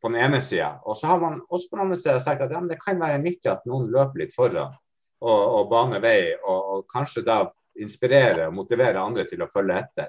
på 0.00 0.08
den 0.08 0.20
ene 0.24 0.40
sida. 0.40 0.74
Og 0.84 0.96
så 0.96 1.10
har 1.10 1.20
man 1.20 1.40
også 1.48 1.70
på 1.70 1.76
den 1.76 1.84
andre 1.86 1.98
sida 2.00 2.20
sagt 2.20 2.42
at 2.44 2.52
ja, 2.52 2.60
det 2.68 2.78
kan 2.80 3.00
være 3.00 3.20
nyttig 3.22 3.50
at 3.52 3.66
noen 3.68 3.90
løper 3.92 4.24
litt 4.24 4.34
foran 4.34 4.72
og, 5.20 5.40
og 5.40 5.66
baner 5.70 6.00
vei, 6.00 6.32
og, 6.40 6.60
og, 6.74 6.86
kanskje 6.90 7.24
da 7.26 7.42
inspirere 7.80 8.48
og 8.48 8.56
motivere 8.56 9.02
andre 9.02 9.26
til 9.28 9.44
å 9.44 9.50
følge 9.52 9.76
etter. 9.82 10.08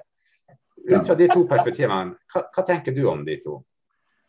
Ut 0.82 1.04
fra 1.06 1.16
de 1.18 1.28
to 1.30 1.44
perspektivene, 1.48 2.16
hva, 2.32 2.46
hva 2.48 2.64
tenker 2.66 2.96
du 2.96 3.04
om 3.10 3.20
de 3.26 3.36
to? 3.42 3.60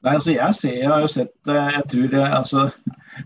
Nei, 0.04 0.18
altså 0.18 0.34
Jeg 0.36 0.56
ser, 0.60 0.74
jeg 0.82 0.90
har 0.92 1.04
jo 1.04 1.12
sett 1.12 1.50
eh, 1.50 1.70
jeg 1.78 1.86
tror 1.94 2.16
altså, 2.28 2.66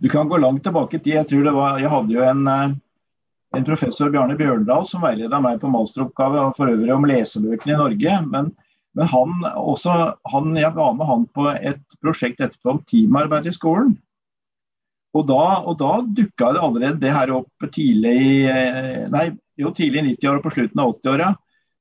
Du 0.03 0.05
kan 0.13 0.29
gå 0.29 0.37
langt 0.37 0.61
tilbake 0.63 0.99
i 0.99 1.01
tid. 1.01 1.15
Jeg 1.15 1.29
tror 1.31 1.47
det 1.47 1.53
var, 1.55 1.79
jeg 1.81 1.89
hadde 1.89 2.13
jo 2.13 2.21
en, 2.21 2.43
eh, 2.51 2.75
en 3.57 3.65
professor, 3.65 4.11
Bjarne 4.13 4.37
Bjørndal, 4.37 4.85
som 4.85 5.01
veileda 5.01 5.41
meg 5.41 5.57
på 5.63 5.71
masteroppgave 5.73 6.43
for 6.59 6.69
øvrig 6.69 6.93
om 6.93 7.09
lesebøkene 7.09 7.73
i 7.73 7.81
Norge. 7.81 8.19
Men, 8.29 8.51
men 8.97 9.09
han, 9.11 9.33
også, 9.53 9.93
han, 10.31 10.53
jeg 10.57 10.73
var 10.73 10.93
med 10.97 11.05
han 11.05 11.25
på 11.29 11.51
et 11.53 11.83
prosjekt 12.01 12.39
etterpå 12.41 12.71
om 12.71 12.79
teamarbeid 12.89 13.49
i 13.51 13.53
skolen. 13.53 13.91
Og 15.17 15.25
da, 15.29 15.43
og 15.69 15.77
da 15.77 15.91
dukka 16.01 16.49
det 16.55 16.63
allerede 16.65 17.01
det 17.01 17.11
her 17.13 17.33
opp 17.37 17.67
tidlig 17.73 18.15
i 18.21 18.31
nei, 19.13 19.27
jo, 19.57 19.69
tidlig 19.73 20.03
90-åra 20.07 20.41
og 20.41 20.47
på 20.47 20.53
slutten 20.55 20.81
av 20.81 20.95
80-åra. 20.95 21.29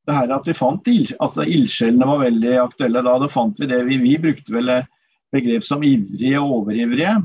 Det 0.06 0.16
her 0.16 0.34
at 0.36 0.46
vi 0.46 0.54
fant 0.56 0.90
altså 0.92 1.44
Ildsjelene 1.44 2.08
var 2.08 2.22
veldig 2.22 2.52
aktuelle 2.62 3.02
da. 3.02 3.16
Da 3.22 3.30
fant 3.32 3.60
vi 3.60 3.68
det. 3.70 3.80
Vi, 3.88 3.98
vi 4.04 4.12
brukte 4.22 4.54
vel 4.54 4.70
begrep 5.34 5.64
som 5.66 5.84
ivrige 5.84 6.40
og 6.40 6.60
overivrige. 6.60 7.16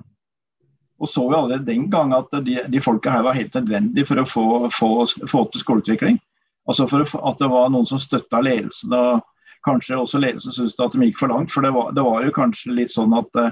Og 1.01 1.09
så 1.09 1.25
vi 1.27 1.35
allerede 1.35 1.67
den 1.67 1.87
gang 1.91 2.15
at 2.15 2.31
de, 2.45 2.61
de 2.69 2.81
folka 2.83 3.11
her 3.11 3.27
var 3.27 3.37
helt 3.37 3.53
nødvendige 3.59 4.07
for 4.07 4.21
å 4.21 4.27
få, 4.27 4.47
få, 4.71 4.91
få 5.27 5.43
til 5.51 5.63
skoleutvikling. 5.63 6.19
Altså 6.69 6.87
for 6.87 7.03
at 7.03 7.39
det 7.41 7.51
var 7.51 7.71
noen 7.73 7.89
som 7.89 8.01
støtta 8.01 8.41
ledelsen. 8.43 8.95
og 8.95 9.27
Kanskje 9.67 9.99
også 10.01 10.21
ledelsen 10.21 10.55
syntes 10.55 10.79
at 10.81 10.95
de 10.95 11.05
gikk 11.05 11.19
for 11.21 11.33
langt. 11.33 11.51
For 11.53 11.65
det 11.65 11.73
var, 11.75 11.91
det 11.97 12.05
var 12.05 12.25
jo 12.25 12.33
kanskje 12.35 12.77
litt 12.77 12.93
sånn 12.93 13.13
at 13.17 13.37
uh, 13.37 13.51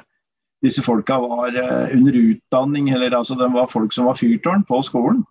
disse 0.65 0.83
folka 0.85 1.19
var 1.21 1.53
uh, 1.53 1.91
under 1.93 2.17
utdanning, 2.17 2.89
eller 2.95 3.17
altså 3.17 3.37
det 3.39 3.51
var 3.53 3.69
folk 3.71 3.93
som 3.95 4.09
var 4.09 4.17
fyrtårn 4.19 4.65
på 4.69 4.81
skolen. 4.87 5.21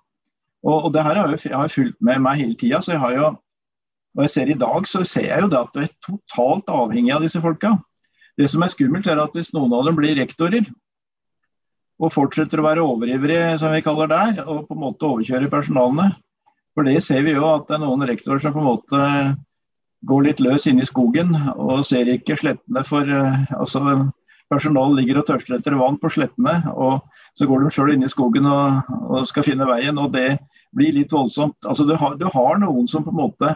Og, 0.66 0.88
og 0.88 0.94
det 0.94 1.04
her 1.06 1.18
har 1.18 1.34
jeg, 1.34 1.54
har 1.54 1.70
fulgt 1.72 1.98
med 2.04 2.22
meg 2.22 2.42
hele 2.42 2.58
tida. 2.58 2.82
Så 2.82 2.94
jeg 2.94 3.02
har 3.02 3.16
jo 3.16 3.28
og 4.18 4.24
jeg 4.24 4.32
ser 4.34 4.50
I 4.50 4.58
dag 4.58 4.86
så 4.90 5.04
ser 5.06 5.28
jeg 5.28 5.44
jo 5.44 5.50
det 5.52 5.58
at 5.60 5.74
du 5.74 5.82
er 5.84 5.90
totalt 6.02 6.70
avhengig 6.74 7.12
av 7.14 7.22
disse 7.22 7.38
folka. 7.42 7.76
Det 8.38 8.48
som 8.50 8.64
er 8.64 8.72
skummelt, 8.72 9.06
er 9.06 9.20
at 9.22 9.34
hvis 9.34 9.52
noen 9.54 9.74
av 9.76 9.84
dem 9.86 9.98
blir 9.98 10.16
rektorer 10.18 10.66
og 11.98 12.14
fortsetter 12.14 12.58
å 12.58 12.66
være 12.66 12.82
overivrige, 12.86 13.56
som 13.58 13.72
vi 13.74 13.82
kaller 13.82 14.10
der, 14.10 14.40
og 14.44 14.68
på 14.68 14.76
en 14.76 14.82
måte 14.84 15.06
overkjøre 15.06 15.50
personalene 15.50 16.12
For 16.74 16.86
det 16.86 17.00
ser 17.02 17.24
vi 17.26 17.34
jo 17.34 17.46
at 17.46 17.66
det 17.66 17.74
er 17.74 17.82
noen 17.82 18.06
rektorer 18.06 18.42
som 18.42 18.54
på 18.54 18.62
en 18.62 18.68
måte 18.68 19.00
går 20.06 20.28
litt 20.28 20.40
løs 20.40 20.68
inne 20.70 20.84
i 20.84 20.88
skogen 20.88 21.34
og 21.56 21.84
ser 21.86 22.10
ikke 22.12 22.36
slettene 22.38 22.84
for 22.86 23.08
eh, 23.08 23.44
altså 23.58 24.08
Personalet 24.48 25.02
ligger 25.02 25.18
og 25.20 25.26
tørster 25.28 25.58
etter 25.58 25.74
vann 25.76 25.98
på 26.00 26.08
slettene, 26.08 26.54
og 26.72 27.02
så 27.36 27.44
går 27.44 27.66
de 27.66 27.72
sjøl 27.74 27.90
inn 27.92 28.06
i 28.06 28.08
skogen 28.08 28.46
og, 28.48 28.78
og, 28.96 29.26
skal 29.28 29.44
finne 29.44 29.66
veien. 29.68 29.98
og 30.00 30.14
Det 30.14 30.38
blir 30.72 30.94
litt 30.96 31.12
voldsomt. 31.12 31.58
Altså, 31.68 31.84
du 31.84 31.92
har, 32.00 32.14
du 32.16 32.24
har 32.32 32.62
noen 32.62 32.88
som 32.88 33.04
på 33.04 33.12
en 33.12 33.18
måte 33.18 33.50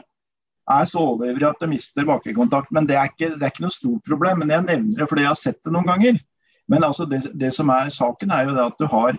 er 0.70 0.90
så 0.90 1.00
overivrige 1.14 1.48
at 1.48 1.64
de 1.64 1.70
mister 1.70 2.04
bakkekontakt. 2.04 2.68
Men 2.76 2.84
det 2.90 2.98
er, 2.98 3.08
ikke, 3.08 3.32
det 3.38 3.40
er, 3.40 3.54
ikke, 3.54 3.64
noe 3.64 3.72
stort 3.72 4.04
problem. 4.04 4.42
Men 4.42 4.52
jeg 4.52 4.66
nevner 4.68 5.00
det 5.00 5.08
fordi 5.08 5.24
jeg 5.24 5.32
har 5.32 5.40
sett 5.40 5.60
det 5.64 5.72
noen 5.72 5.88
ganger. 5.88 6.20
Men 6.68 6.86
altså 6.86 7.08
det, 7.08 7.24
det, 7.40 7.54
som 7.56 7.72
er 7.72 7.88
saken, 7.92 8.36
er 8.36 8.50
jo 8.50 8.54
det 8.58 8.68
at 8.68 8.78
du 8.84 8.86
har 8.92 9.16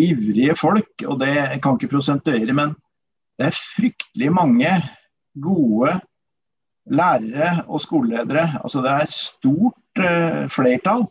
ivrige 0.00 0.56
folk, 0.56 0.92
og 1.04 1.20
det 1.20 1.36
kan 1.64 1.76
ikke 1.76 1.92
prosentuere, 1.92 2.56
men 2.56 2.74
det 3.36 3.50
er 3.50 3.56
fryktelig 3.56 4.32
mange 4.32 4.72
gode 5.44 5.94
lærere 6.86 7.64
og 7.66 7.80
skoleledere. 7.80 8.60
Altså 8.62 8.82
det 8.82 8.90
er 8.90 9.10
stort 9.10 10.00
uh, 10.00 10.48
flertall. 10.52 11.06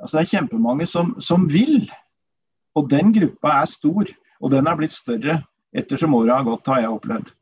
Altså 0.00 0.16
det 0.16 0.22
er 0.22 0.30
kjempemange 0.36 0.86
som, 0.86 1.14
som, 1.20 1.46
vil. 1.52 1.90
Og 2.74 2.90
den 2.90 3.12
gruppa 3.14 3.60
er 3.60 3.70
stor. 3.70 4.04
Og 4.40 4.50
den 4.50 4.66
er 4.66 4.76
blitt 4.78 4.96
større 4.96 5.42
ettersom 5.76 6.14
året 6.14 6.34
har 6.34 6.46
gått, 6.46 6.66
har 6.66 6.80
jeg 6.80 6.94
opplevd. 6.94 7.32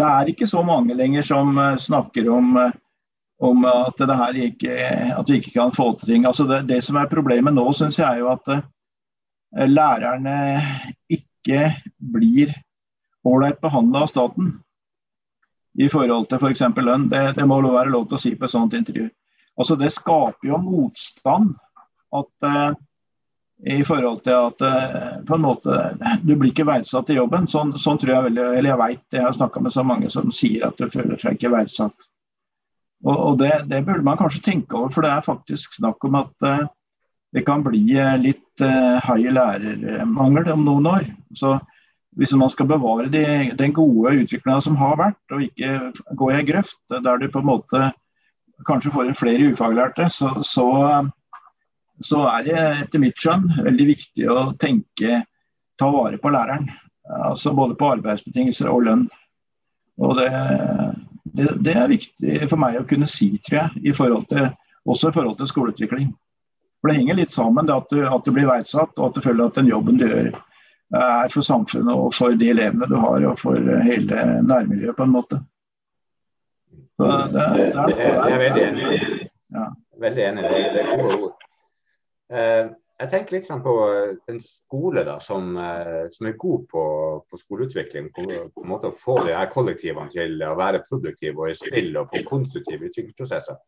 Det 0.00 0.06
er 0.06 0.30
ikke 0.32 0.48
så 0.48 0.62
mange 0.64 0.94
lenger 0.96 1.26
som 1.26 1.58
uh, 1.58 1.76
snakker 1.76 2.30
om, 2.32 2.56
uh, 2.56 2.72
om 3.40 3.64
at, 3.68 4.00
ikke, 4.34 4.74
at, 5.18 5.28
vi 5.30 5.36
ikke 5.36 5.54
kan 5.54 5.72
få 5.72 5.92
til 5.98 6.14
ting. 6.14 6.26
Altså 6.26 6.46
det, 6.48 6.64
det, 6.68 6.82
som 6.84 6.96
er 6.96 7.10
problemet 7.10 7.54
nå, 7.54 7.66
syns 7.72 7.98
jeg 7.98 8.08
er 8.08 8.24
jo 8.24 8.32
at 8.32 8.64
lærerne 9.66 10.62
ikke 11.10 11.72
blir 11.98 12.52
ålreit 13.26 13.58
behandla 13.60 14.04
av 14.04 14.10
staten 14.12 14.52
i 15.78 15.88
forhold 15.88 16.28
til 16.28 16.40
f.eks. 16.40 16.62
For 16.74 16.86
lønn. 16.86 17.08
Det, 17.10 17.22
det, 17.36 17.46
må 17.48 17.60
være 17.62 17.92
lov 17.92 18.08
til 18.08 18.18
å 18.18 18.22
si 18.22 18.34
på 18.36 18.46
et 18.46 18.54
sånt 18.54 18.76
intervju. 18.76 19.08
Altså 19.60 19.76
Det 19.76 19.92
skaper 19.92 20.48
jo 20.48 20.60
motstand 20.62 21.52
at 22.16 22.46
uh, 22.46 22.70
i 23.70 23.82
forhold 23.84 24.22
til 24.24 24.34
at 24.48 24.64
uh, 24.64 25.18
på 25.28 25.36
en 25.36 25.44
måte 25.44 25.80
du 26.24 26.32
blir 26.32 26.50
ikke 26.50 26.66
verdsatt 26.68 27.12
i 27.12 27.18
jobben. 27.18 27.46
Sånn, 27.50 27.74
sånn 27.78 28.00
tror 28.00 28.14
jeg 28.14 28.28
veldig, 28.30 28.46
eller 28.56 28.72
jeg 28.72 28.80
vet, 28.82 29.04
jeg 29.14 29.26
har 29.26 29.36
snakka 29.36 29.62
med 29.62 29.74
så 29.74 29.84
mange 29.86 30.10
som 30.12 30.32
sier 30.34 30.66
at 30.70 30.80
du 30.80 30.88
føler 30.90 31.20
seg 31.20 31.36
ikke 31.36 31.52
verdsatt. 31.54 32.08
Og, 33.04 33.14
og 33.14 33.38
det, 33.40 33.52
det, 33.70 33.84
burde 33.86 34.04
man 34.04 34.18
kanskje 34.20 34.44
tenke 34.44 34.76
over, 34.76 34.92
for 34.92 35.04
det 35.04 35.12
er 35.12 35.24
faktisk 35.24 35.76
snakk 35.76 36.08
om 36.08 36.18
at 36.20 36.48
uh, 36.48 36.64
det 37.36 37.44
kan 37.46 37.62
bli 37.62 37.84
litt 38.18 38.64
uh, 38.64 38.96
høy 39.06 39.28
lærermangel 39.30 40.50
om 40.56 40.64
noen 40.66 40.88
år. 40.90 41.06
Så 41.36 41.58
hvis 42.18 42.34
man 42.34 42.50
skal 42.50 42.66
bevare 42.66 43.08
de, 43.12 43.24
den 43.58 43.72
gode 43.72 44.16
utviklinga 44.22 44.60
som 44.64 44.78
har 44.80 44.96
vært, 44.98 45.20
og 45.30 45.44
ikke 45.46 45.92
gå 46.18 46.30
i 46.34 46.44
grøft 46.48 46.80
der 46.90 47.20
du 47.20 47.28
på 47.30 47.42
en 47.42 47.50
måte 47.52 47.90
kanskje 48.66 48.92
får 48.92 49.08
inn 49.08 49.18
flere 49.18 49.50
ufaglærte, 49.52 50.08
så, 50.12 50.32
så, 50.44 50.66
så, 52.02 52.24
er 52.34 52.46
det 52.46 52.58
etter 52.84 53.02
mitt 53.02 53.20
skjønn 53.20 53.46
veldig 53.62 53.86
viktig 53.94 54.28
å 54.30 54.40
tenke 54.60 55.22
ta 55.80 55.90
vare 55.92 56.20
på 56.20 56.32
læreren. 56.32 56.68
Altså 57.10 57.54
både 57.56 57.78
på 57.78 57.94
arbeidsbetingelser 57.94 58.68
og 58.70 58.84
lønn. 58.86 59.06
Og 60.00 60.18
det, 60.18 60.28
det, 61.24 61.48
det, 61.64 61.76
er 61.76 61.94
viktig 61.94 62.50
for 62.50 62.60
meg 62.60 62.78
å 62.80 62.86
kunne 62.88 63.08
si, 63.10 63.32
tror 63.46 63.62
jeg, 63.62 63.86
i 63.90 63.94
til, 63.94 64.50
også 64.84 65.08
i 65.08 65.16
forhold 65.16 65.38
til 65.38 65.50
skoleutvikling. 65.50 66.12
For 66.80 66.90
Det 66.90 67.00
henger 67.00 67.18
litt 67.18 67.32
sammen, 67.32 67.66
det 67.68 67.76
at 67.76 67.90
du, 67.92 68.04
at 68.04 68.24
du 68.24 68.32
blir 68.32 68.48
verdsatt 68.48 68.96
og 68.98 69.10
at 69.10 69.16
du 69.16 69.24
føler 69.24 69.48
at 69.48 69.58
den 69.58 69.68
jobben 69.72 70.00
du 70.00 70.06
gjør 70.06 70.30
er 70.98 71.30
for 71.32 71.46
samfunnet 71.46 71.94
og 71.94 72.14
for 72.14 72.34
de 72.38 72.50
elevene 72.50 72.88
du 72.90 72.96
har, 72.98 73.24
og 73.30 73.38
for 73.38 73.56
hele 73.86 74.24
nærmiljøet, 74.42 74.96
på 74.96 75.06
en 75.06 75.14
måte. 75.14 75.40
Det, 77.00 77.10
det, 77.32 77.44
det, 77.56 77.96
jeg 77.96 78.32
er 78.34 78.42
veldig 78.44 78.64
enig. 78.68 78.88
i 78.94 79.28
Ja. 79.50 79.66
Veldig 80.00 80.24
enig. 80.24 80.42
Det, 80.42 80.80
er 80.80 80.96
gode 80.96 81.16
ord. 81.16 81.42
Eh, 82.32 82.68
jeg 83.00 83.10
tenker 83.10 83.36
litt 83.36 83.48
på 83.64 83.74
en 84.28 84.40
skole 84.44 85.04
da, 85.08 85.16
som, 85.24 85.54
eh, 85.56 86.06
som 86.12 86.28
er 86.28 86.36
god 86.40 86.66
på, 86.68 86.84
på 87.30 87.40
skoleutvikling. 87.40 88.10
På, 88.14 88.24
på, 88.26 88.64
en 88.64 88.68
måte 88.68 88.90
Å 88.90 88.96
få 88.96 89.16
de 89.24 89.34
her 89.36 89.48
kollektivene 89.52 90.12
til 90.12 90.36
å 90.44 90.56
være 90.58 90.82
produktive 90.88 91.46
og 91.46 91.52
i 91.52 91.56
spill 91.56 91.96
og 91.96 92.12
få 92.12 92.22
konstruktive 92.28 92.90
utviklingsprosesser. 92.90 93.58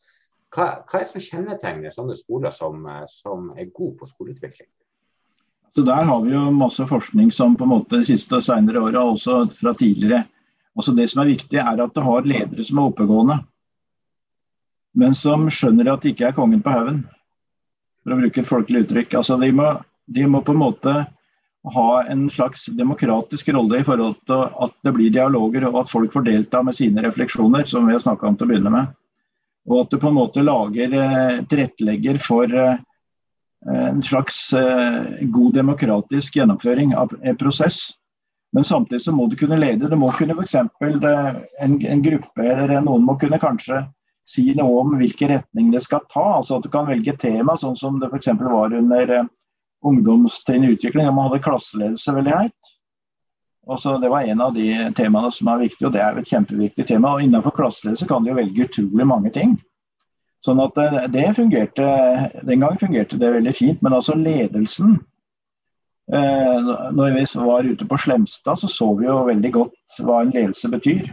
Hva, 0.53 0.67
hva 0.85 0.99
er 0.99 1.07
det 1.07 1.13
som 1.15 1.25
kjennetegner 1.25 1.95
sånne 1.95 2.17
skoler 2.19 2.53
som, 2.53 2.85
eh, 2.93 3.05
som 3.09 3.51
er 3.57 3.73
gode 3.73 3.97
på 4.03 4.11
skoleutvikling? 4.11 4.69
Så 5.77 5.83
Der 5.83 6.05
har 6.05 6.21
vi 6.23 6.35
jo 6.35 6.51
masse 6.51 6.85
forskning 6.87 7.33
som 7.33 7.57
på 7.57 7.65
en 7.65 7.73
måte 7.73 7.97
de 7.97 8.05
siste 8.05 8.37
og 8.37 8.45
senere 8.45 8.81
åra, 8.81 9.07
også 9.15 9.47
fra 9.57 9.73
tidligere. 9.75 10.27
Altså 10.77 10.93
Det 10.93 11.09
som 11.09 11.23
er 11.23 11.33
viktig, 11.33 11.59
er 11.59 11.81
at 11.81 11.95
du 11.95 12.01
har 12.05 12.29
ledere 12.29 12.65
som 12.65 12.79
er 12.79 12.91
oppegående. 12.91 13.39
Men 14.95 15.15
som 15.17 15.49
skjønner 15.49 15.93
at 15.93 16.05
det 16.05 16.13
ikke 16.13 16.29
er 16.29 16.37
kongen 16.37 16.61
på 16.65 16.75
haugen, 16.75 17.03
for 18.05 18.13
å 18.13 18.21
bruke 18.21 18.43
et 18.43 18.49
folkelig 18.49 18.85
uttrykk. 18.85 19.17
Altså 19.23 19.39
de 19.41 19.49
må, 19.57 19.71
de 20.13 20.29
må 20.29 20.43
på 20.45 20.53
en 20.53 20.61
måte 20.61 20.95
ha 21.73 21.89
en 22.11 22.27
slags 22.31 22.67
demokratisk 22.67 23.49
rolle 23.55 23.81
i 23.81 23.87
forhold 23.87 24.19
til 24.27 24.49
at 24.67 24.75
det 24.85 24.93
blir 24.97 25.13
dialoger, 25.15 25.65
og 25.71 25.85
at 25.85 25.93
folk 25.93 26.13
får 26.13 26.27
delta 26.27 26.63
med 26.67 26.77
sine 26.77 27.05
refleksjoner, 27.05 27.65
som 27.71 27.87
vi 27.87 27.95
har 27.97 28.03
snakka 28.03 28.29
om 28.29 28.37
til 28.37 28.49
å 28.49 28.53
begynne 28.53 28.73
med. 28.75 28.93
Og 29.71 29.85
at 29.85 29.93
du 29.93 30.01
på 30.03 30.11
en 30.11 30.19
måte 30.19 30.43
lager, 30.43 30.93
eh, 30.93 31.45
tilrettelegger 31.49 32.19
for 32.21 32.51
eh, 32.51 32.81
en 33.71 34.03
slags 34.03 34.53
eh, 34.53 35.03
god 35.21 35.55
demokratisk 35.55 36.37
gjennomføring 36.37 36.97
av 36.99 37.15
en 37.23 37.37
prosess. 37.37 37.79
Men 38.53 38.65
samtidig 38.65 39.03
så 39.03 39.13
må 39.13 39.27
du 39.27 39.37
kunne 39.37 39.57
lede. 39.57 39.89
Det 39.89 39.97
må 39.97 40.11
kunne 40.13 40.35
f.eks. 40.37 40.55
En, 41.61 41.77
en 41.87 42.03
gruppe 42.03 42.43
eller 42.43 42.81
noen 42.81 43.07
må 43.07 43.17
kunne 43.21 43.41
kanskje 43.41 43.85
si 44.29 44.53
noe 44.55 44.83
om 44.83 44.97
hvilken 44.99 45.33
retning 45.33 45.71
det 45.73 45.83
skal 45.87 46.05
ta. 46.11 46.27
altså 46.41 46.59
At 46.59 46.67
du 46.67 46.71
kan 46.73 46.89
velge 46.91 47.15
tema, 47.17 47.57
sånn 47.57 47.79
som 47.79 47.99
det 48.03 48.11
f.eks. 48.11 48.35
var 48.43 48.75
under 48.77 49.17
eh, 49.19 49.33
ungdomstrinn 49.87 50.69
utvikling. 50.69 51.09
Da 51.09 51.15
man 51.15 51.31
hadde 51.31 51.45
klasseledelse 51.47 52.17
veldig 52.19 52.39
høyt. 52.43 52.73
Også, 53.71 53.95
det 54.03 54.11
var 54.11 54.27
en 54.27 54.41
av 54.43 54.57
de 54.57 54.69
temaene 54.99 55.31
som 55.31 55.49
er 55.53 55.69
viktige, 55.69 55.87
og 55.87 55.95
det 55.95 56.03
er 56.03 56.17
et 56.19 56.31
kjempeviktig 56.31 56.87
tema. 56.89 57.15
og 57.15 57.23
Innenfor 57.23 57.55
klasseledelse 57.55 58.09
kan 58.11 58.27
du 58.27 58.35
velge 58.35 58.67
utrolig 58.67 59.07
mange 59.07 59.31
ting. 59.31 59.55
Sånn 60.43 60.61
at 60.63 60.79
eh, 60.83 60.99
det 61.13 61.31
fungerte, 61.39 61.89
Den 62.43 62.63
gang 62.65 62.79
fungerte 62.81 63.19
det 63.19 63.33
veldig 63.37 63.55
fint, 63.55 63.83
men 63.83 63.95
altså 63.95 64.17
ledelsen 64.19 64.97
eh, 66.13 66.71
Når 66.93 67.17
vi 67.17 67.27
var 67.47 67.69
ute 67.69 67.89
på 67.89 67.99
Slemstad, 68.05 68.59
så 68.59 68.71
så 68.71 68.93
vi 68.99 69.07
jo 69.07 69.23
veldig 69.29 69.53
godt 69.55 70.01
hva 70.03 70.23
en 70.23 70.35
ledelse 70.35 70.71
betyr. 70.73 71.11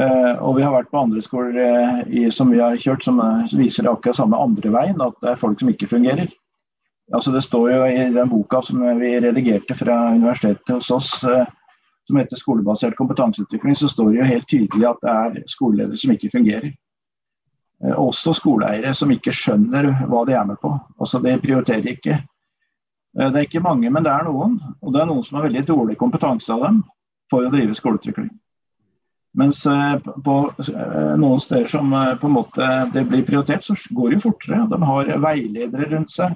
Eh, 0.00 0.34
og 0.38 0.56
vi 0.56 0.64
har 0.64 0.72
vært 0.72 0.90
på 0.92 1.02
andre 1.02 1.22
skoler 1.22 2.30
som 2.32 2.52
vi 2.52 2.60
har 2.62 2.78
kjørt 2.78 3.04
som 3.04 3.18
viser 3.58 3.84
det 3.84 3.92
akkurat 3.92 4.20
samme 4.20 4.38
andre 4.38 4.70
veien, 4.72 5.00
at 5.02 5.16
det 5.20 5.32
er 5.32 5.40
folk 5.40 5.60
som 5.60 5.72
ikke 5.72 5.90
fungerer. 5.90 6.30
Altså 7.10 7.32
det 7.34 7.42
står 7.42 7.72
jo 7.72 7.80
i 7.90 8.04
den 8.14 8.30
boka 8.30 8.60
som 8.62 8.84
vi 9.00 9.16
redigerte 9.18 9.74
fra 9.74 10.12
universitetet 10.14 10.70
hos 10.70 10.92
oss, 10.94 11.10
som 11.20 12.16
heter 12.16 12.38
'Skolebasert 12.38 12.94
kompetanseutvikling', 12.94 13.74
så 13.74 13.90
står 13.90 14.12
det 14.12 14.20
jo 14.20 14.30
helt 14.30 14.48
tydelig 14.48 14.86
at 14.86 15.02
det 15.02 15.10
er 15.10 15.50
skoleledere 15.50 15.98
som 15.98 16.14
ikke 16.14 16.30
fungerer. 16.38 16.70
Eh, 17.84 17.96
også 17.96 18.34
skoleeiere 18.36 18.92
som 18.96 19.12
ikke 19.12 19.34
skjønner 19.34 19.90
hva 20.10 20.24
de 20.28 20.36
er 20.36 20.46
med 20.48 20.60
på. 20.62 20.72
Altså 21.00 21.22
De 21.24 21.36
prioriterer 21.42 21.92
ikke. 21.94 22.18
Eh, 23.18 23.30
det 23.30 23.36
er 23.36 23.48
ikke 23.48 23.64
mange, 23.64 23.90
men 23.90 24.06
det 24.06 24.12
er 24.12 24.28
noen. 24.28 24.58
Og 24.80 24.94
det 24.94 25.02
er 25.02 25.10
noen 25.10 25.24
som 25.26 25.40
har 25.40 25.48
veldig 25.48 25.64
dårlig 25.68 25.98
kompetanse 26.00 26.52
av 26.54 26.68
dem 26.68 26.84
for 27.30 27.46
å 27.46 27.52
drive 27.52 27.76
skoleutvikling. 27.78 28.30
Mens 29.40 29.60
på 29.62 30.36
noen 31.22 31.38
steder 31.38 31.68
som 31.70 31.92
på 32.18 32.26
en 32.26 32.32
måte 32.34 32.66
det 32.90 33.04
blir 33.06 33.22
prioritert, 33.22 33.62
så 33.62 33.76
går 33.94 34.08
det 34.08 34.16
jo 34.16 34.22
fortere. 34.24 34.64
De 34.66 34.78
har 34.88 35.10
veiledere 35.22 35.86
rundt 35.92 36.10
seg 36.10 36.34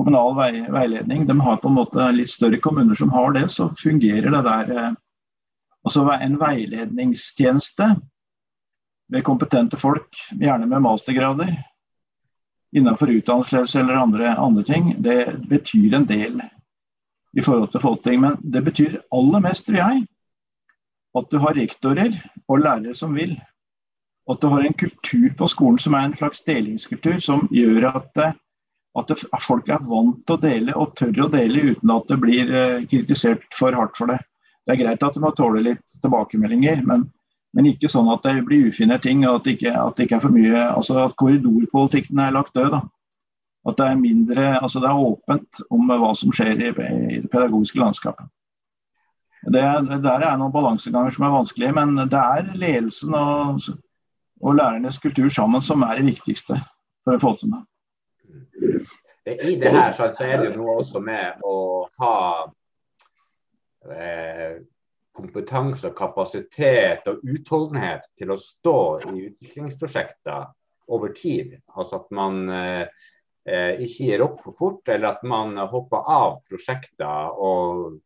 kommunal 0.00 0.36
vei, 0.38 0.52
veiledning. 0.72 1.26
De 1.26 1.36
har 1.40 1.58
på 1.60 1.68
en 1.68 1.76
måte 1.76 2.06
litt 2.14 2.30
større 2.32 2.60
kommuner 2.62 2.96
som 2.96 3.12
har 3.12 3.34
det, 3.36 3.48
så 3.52 3.68
fungerer 3.82 4.32
det 4.32 4.44
der 4.48 4.76
eh, 4.76 4.90
Altså 5.80 6.02
en 6.12 6.34
veiledningstjeneste 6.36 7.86
med 9.10 9.24
kompetente 9.26 9.78
folk, 9.80 10.16
gjerne 10.30 10.68
med 10.70 10.82
mastergrader, 10.82 11.52
innenfor 12.76 13.10
utdannelsesledelse 13.10 13.80
eller 13.80 13.98
andre, 13.98 14.34
andre, 14.36 14.64
ting, 14.64 14.94
det 15.02 15.36
betyr 15.50 15.94
en 15.94 16.06
del 16.06 16.40
i 17.36 17.42
forhold 17.42 17.72
til 17.72 17.82
folketing. 17.82 18.20
Men 18.22 18.36
det 18.42 18.62
betyr 18.66 19.00
aller 19.10 19.42
mest, 19.42 19.66
tror 19.66 19.80
jeg, 19.80 20.04
at 21.18 21.30
du 21.30 21.40
har 21.42 21.58
rektorer 21.58 22.20
og 22.46 22.62
lærere 22.62 22.94
som 22.94 23.16
vil. 23.18 23.34
At 24.30 24.38
du 24.42 24.46
har 24.52 24.62
en 24.62 24.78
kultur 24.78 25.32
på 25.38 25.48
skolen 25.50 25.80
som 25.82 25.96
er 25.98 26.06
en 26.06 26.14
slags 26.16 26.44
delingskultur, 26.46 27.18
som 27.18 27.48
gjør 27.50 27.88
at 27.90 28.22
eh, 28.22 28.38
at 28.98 29.12
folk 29.42 29.68
er 29.70 29.82
vant 29.86 30.18
til 30.26 30.34
å 30.36 30.42
dele 30.42 30.74
og 30.78 30.96
tør 30.98 31.26
å 31.26 31.30
dele 31.30 31.74
uten 31.74 31.92
at 31.94 32.08
det 32.10 32.18
blir 32.22 32.50
eh, 32.50 32.82
kritisert 32.90 33.46
for 33.54 33.76
hardt 33.76 33.96
for 33.98 34.10
det. 34.10 34.18
Det 34.66 34.74
er 34.74 34.80
greit 34.82 35.04
at 35.06 35.14
du 35.14 35.22
må 35.22 35.30
tåle 35.36 35.62
litt 35.62 35.84
tilbakemeldinger, 36.02 36.82
men, 36.86 37.06
men 37.56 37.66
ikke 37.66 37.90
sånn 37.90 38.08
at 38.12 38.22
det 38.26 38.44
blir 38.46 38.68
ufine 38.70 38.98
ting. 39.02 39.24
At 39.26 39.44
det 39.46 39.56
ikke, 39.58 39.74
at 39.74 40.00
ikke 40.02 40.18
er 40.18 40.22
for 40.22 40.34
mye, 40.34 40.64
altså 40.70 40.98
at 41.04 41.16
korridorpolitikken 41.18 42.20
er 42.22 42.34
lagt 42.36 42.54
død. 42.54 42.70
da. 42.76 42.82
At 43.68 43.76
det 43.76 43.86
er 43.86 44.00
mindre, 44.00 44.44
altså 44.62 44.80
det 44.80 44.88
er 44.88 45.06
åpent 45.06 45.62
om 45.70 45.90
hva 45.90 46.12
som 46.16 46.32
skjer 46.32 46.62
i, 46.62 46.70
i 46.70 47.18
det 47.20 47.30
pedagogiske 47.32 47.80
landskapet. 47.80 48.30
Det 49.50 49.62
der 50.04 50.24
er 50.24 50.36
noen 50.36 50.52
balanseganger 50.52 51.14
som 51.16 51.24
er 51.24 51.34
vanskelige, 51.34 51.72
men 51.72 51.96
det 52.12 52.20
er 52.20 52.50
ledelsen 52.60 53.14
og, 53.16 53.60
og 54.40 54.56
lærernes 54.56 55.00
kultur 55.00 55.28
sammen 55.32 55.64
som 55.64 55.82
er 55.82 56.00
det 56.00 56.10
viktigste 56.12 56.58
for 57.04 57.16
å 57.16 57.22
få 57.22 57.34
til 57.40 57.54
det. 57.54 57.62
I 59.30 59.54
det 59.60 59.72
her 59.72 59.92
så 59.96 60.08
er 60.24 60.40
det 60.40 60.50
jo 60.50 60.60
noe 60.60 60.80
også 60.80 61.00
med 61.04 61.40
å 61.44 61.56
ha 62.00 62.16
eh, 63.92 64.60
kompetanse 65.16 65.90
og 65.90 65.96
kapasitet 65.98 67.08
og 67.10 67.24
utholdenhet 67.26 68.06
til 68.18 68.32
å 68.32 68.38
stå 68.38 68.80
i 69.10 69.26
utviklingsprosjekter 69.28 70.50
over 70.90 71.14
tid. 71.16 71.56
Altså 71.76 72.00
at 72.00 72.12
man 72.14 72.44
eh, 72.50 73.80
ikke 73.82 74.06
gir 74.10 74.24
opp 74.24 74.38
for 74.42 74.56
fort, 74.56 74.84
eller 74.88 75.14
at 75.14 75.26
man 75.26 75.58
hopper 75.70 76.06
av 76.10 76.40
prosjekter 76.48 77.34
og 77.40 77.98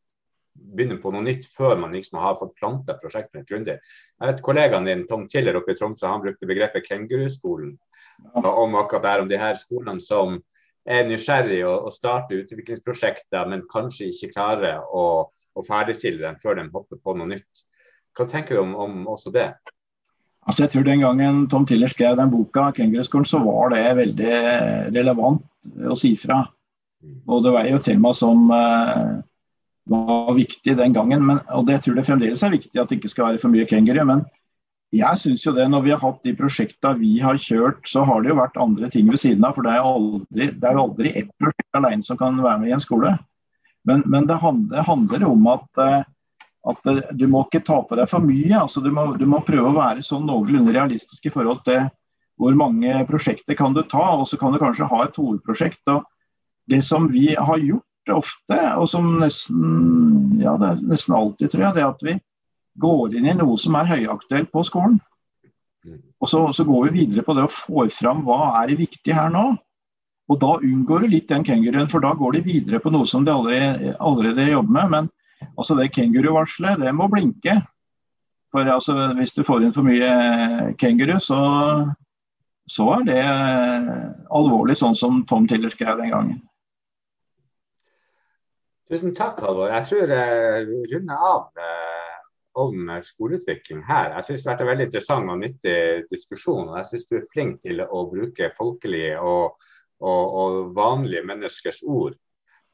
begynner 0.55 1.01
på 1.03 1.11
noe 1.11 1.25
nytt 1.25 1.49
før 1.51 1.81
man 1.83 1.95
liksom 1.95 2.21
har 2.23 2.37
fått 2.38 2.55
planta 2.59 2.95
prosjektet 3.01 3.49
grundig. 3.49 3.77
Jeg 4.21 4.31
vet 4.31 4.43
Kollegaen 4.45 4.87
din 4.87 5.07
Tom 5.11 5.27
Tiller 5.31 5.59
oppe 5.59 5.75
i 5.75 5.79
Tromsø 5.79 6.07
han 6.07 6.23
brukte 6.23 6.49
begrepet 6.49 6.87
kenguruskolen 6.87 7.75
om 8.38 8.77
akkurat 8.79 9.03
det 9.03 9.11
her, 9.11 9.23
om 9.25 9.31
de 9.31 9.40
her 9.40 9.59
skolene 9.59 10.03
som 10.03 10.38
er 10.85 11.07
nysgjerrig 11.09 11.62
og, 11.64 11.88
og 11.88 11.94
starter 11.94 12.42
utviklingsprosjekter, 12.42 13.47
men 13.49 13.64
kanskje 13.70 14.11
ikke 14.11 14.33
klarer 14.35 14.83
å, 14.85 15.05
å 15.31 15.64
ferdigstille 15.66 16.23
dem 16.23 16.40
før 16.42 16.61
de 16.61 16.68
hopper 16.75 17.01
på 17.01 17.16
noe 17.16 17.31
nytt. 17.33 17.64
Hva 18.14 18.29
tenker 18.31 18.59
du 18.59 18.62
om, 18.62 18.75
om 18.79 19.09
også 19.14 19.33
det? 19.35 19.49
Altså 20.44 20.64
jeg 20.64 20.75
tror 20.75 20.85
Den 20.87 21.01
gangen 21.01 21.44
Tom 21.49 21.64
Tiller 21.66 21.88
skrev 21.88 22.18
den 22.18 22.31
boka, 22.31 22.70
'Kenguruskolen', 22.77 23.27
så 23.27 23.40
var 23.40 23.73
det 23.73 23.97
veldig 23.97 24.35
relevant 24.92 25.42
å 25.88 25.97
si 25.97 26.12
fra. 26.20 26.44
Mm. 27.03 27.20
Og 27.29 27.44
Det 27.44 27.53
var 27.53 27.68
jo 27.68 27.81
tema 27.81 28.12
som 28.14 28.51
uh, 28.53 29.23
var 29.88 30.35
viktig 30.37 30.77
den 30.77 30.92
gangen. 30.92 31.25
Men, 31.25 31.40
og 31.49 31.66
det, 31.66 31.79
jeg 31.79 31.87
tror 31.87 31.99
det 31.99 32.07
fremdeles 32.07 32.42
er 32.44 32.57
viktig 32.57 32.81
at 32.81 32.88
det 32.88 33.01
ikke 33.01 33.12
skal 33.12 33.31
være 33.31 33.40
for 33.40 33.55
mye 33.55 33.68
kenguru. 33.68 34.05
Men 34.05 34.25
jeg 34.95 35.21
syns 35.21 35.45
jo 35.47 35.53
det, 35.57 35.67
når 35.71 35.85
vi 35.85 35.93
har 35.95 36.01
hatt 36.03 36.25
de 36.27 36.35
prosjekta 36.39 36.93
vi 36.99 37.17
har 37.23 37.39
kjørt, 37.41 37.83
så 37.89 38.05
har 38.07 38.23
det 38.23 38.31
jo 38.31 38.39
vært 38.39 38.59
andre 38.61 38.91
ting 38.93 39.09
ved 39.11 39.21
siden 39.23 39.45
av. 39.47 39.57
For 39.57 39.67
det 39.67 39.73
er 39.75 39.81
jo 39.81 39.93
aldri, 39.99 40.49
det 40.61 40.71
er 40.71 40.81
aldri 40.81 41.13
ett 41.21 41.31
prosjekt 41.41 41.79
alene 41.79 42.07
som 42.07 42.19
kan 42.21 42.41
være 42.41 42.61
med 42.63 42.71
i 42.71 42.75
en 42.77 42.85
skole. 42.85 43.15
Men, 43.89 44.03
men 44.07 44.29
det, 44.29 44.37
handler, 44.41 45.25
om 45.29 45.49
at, 45.53 45.83
eh, 45.83 46.05
at, 46.71 46.91
eh, 46.91 47.01
du 47.13 47.27
må 47.31 47.45
ikke 47.45 47.65
ta 47.67 47.81
på 47.85 47.99
deg 47.99 48.09
for 48.11 48.25
mye. 48.25 48.53
altså 48.61 48.81
Du 48.85 48.91
må, 48.95 49.07
du 49.21 49.27
må 49.29 49.43
prøve 49.45 49.73
å 49.73 49.77
være 49.77 50.05
sånn 50.05 50.29
noenlunde 50.29 50.77
realistisk 50.77 51.27
i 51.29 51.35
forhold 51.35 51.65
til 51.69 51.89
hvor 52.41 52.57
mange 52.59 53.05
prosjekter 53.09 53.57
kan 53.59 53.77
du 53.77 53.83
ta. 53.89 54.05
Og 54.21 54.29
så 54.31 54.41
kan 54.41 54.55
du 54.55 54.61
kanskje 54.63 54.89
ha 54.91 55.03
et 55.05 55.19
hovedprosjekt. 55.21 55.83
og 55.93 56.05
Det 56.71 56.81
som 56.87 57.11
vi 57.13 57.33
har 57.35 57.61
gjort 57.61 58.15
ofte, 58.15 58.61
og 58.77 58.89
som 58.89 59.15
nesten, 59.21 60.41
ja, 60.41 60.57
det 60.61 60.71
er 60.71 60.87
nesten 60.93 61.17
alltid, 61.17 61.51
tror 61.53 61.69
jeg, 61.69 61.77
det 61.79 61.87
at 61.89 62.03
vi 62.05 62.17
går 62.81 63.17
inn 63.19 63.29
i 63.31 63.37
noe 63.39 63.59
som 63.61 63.77
er 63.79 63.91
høyaktuelt 63.93 64.51
på 64.53 64.65
skolen. 64.67 64.99
Mm. 65.85 66.01
Og 66.21 66.31
så, 66.31 66.41
så, 66.57 66.65
går 66.65 66.89
vi 66.89 67.05
videre 67.05 67.25
på 67.27 67.37
det 67.37 67.47
og 67.47 67.55
får 67.55 67.93
fram 67.95 68.25
hva 68.27 68.55
er 68.63 68.73
det 68.73 68.81
viktig 68.81 69.15
her 69.15 69.31
nå. 69.33 69.51
Og 70.33 70.41
da 70.41 70.55
unngår 70.57 71.05
du 71.05 71.13
litt 71.13 71.29
den 71.29 71.45
kenguruen, 71.45 71.91
for 71.93 72.01
da 72.01 72.15
går 72.17 72.39
de 72.39 72.47
videre 72.47 72.81
på 72.81 72.93
noe 72.95 73.05
som 73.09 73.27
de 73.27 73.33
allerede, 73.35 73.93
allerede 74.01 74.49
jobber 74.49 74.73
med. 74.73 74.95
Men 74.95 75.53
altså 75.59 75.77
det 75.77 75.91
kenguruvarselet, 75.93 76.81
det 76.81 76.95
må 76.97 77.11
blinke. 77.13 77.59
For 78.55 78.71
altså, 78.71 78.95
hvis 79.19 79.35
du 79.37 79.43
får 79.45 79.67
inn 79.67 79.75
for 79.75 79.85
mye 79.85 80.73
kenguru, 80.81 81.19
så, 81.21 81.39
så 82.71 82.89
er 82.97 83.07
det 83.11 83.23
alvorlig, 84.33 84.79
sånn 84.81 84.97
som 84.97 85.25
Tom 85.29 85.49
Tiller 85.51 85.73
skrev 85.75 86.01
den 86.01 86.15
gangen. 86.15 86.43
Tusen 88.89 89.15
takk, 89.17 89.41
Halvor. 89.43 89.73
Jeg 89.73 89.89
tror 89.89 90.13
jeg 90.13 90.65
runder 90.93 91.27
av 91.27 91.61
eh, 91.67 91.84
om 92.61 92.90
skoleutvikling 93.03 93.83
her. 93.88 94.12
Jeg 94.17 94.25
synes 94.25 94.43
Det 94.43 94.51
har 94.51 94.55
vært 94.55 94.64
en 94.64 94.71
veldig 94.71 94.87
interessant 94.88 95.31
og 95.31 95.38
nyttig 95.40 95.79
diskusjon. 96.11 96.69
og 96.69 96.77
Jeg 96.79 96.87
synes 96.87 97.07
du 97.07 97.17
er 97.17 97.31
flink 97.33 97.61
til 97.62 97.83
å 97.83 98.05
bruke 98.11 98.51
folkelige 98.57 99.21
og, 99.21 99.57
og, 100.01 100.25
og, 100.40 100.75
vanlige 100.77 101.27
menneskers 101.27 101.83
ord 101.87 102.14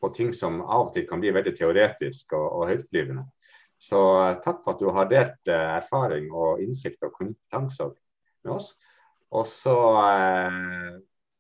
på 0.01 0.13
ting 0.17 0.33
som 0.33 0.61
av 0.61 0.89
og 0.89 0.95
til 0.95 1.07
kan 1.09 1.21
bli 1.21 1.33
veldig 1.33 1.55
teoretisk 1.57 2.33
og, 2.33 2.47
og 2.61 2.69
høytflyvende. 2.73 3.25
Så 3.81 4.01
eh, 4.29 4.39
takk 4.45 4.63
for 4.65 4.75
at 4.75 4.83
du 4.83 4.91
har 4.93 5.09
delt 5.09 5.49
eh, 5.49 5.69
erfaring 5.81 6.29
og 6.33 6.61
innsikt 6.61 7.05
og 7.07 7.15
kompetanse 7.17 7.89
med 8.45 8.57
oss. 8.59 8.75
Og 9.33 9.47
så 9.49 9.77
eh, 10.05 10.91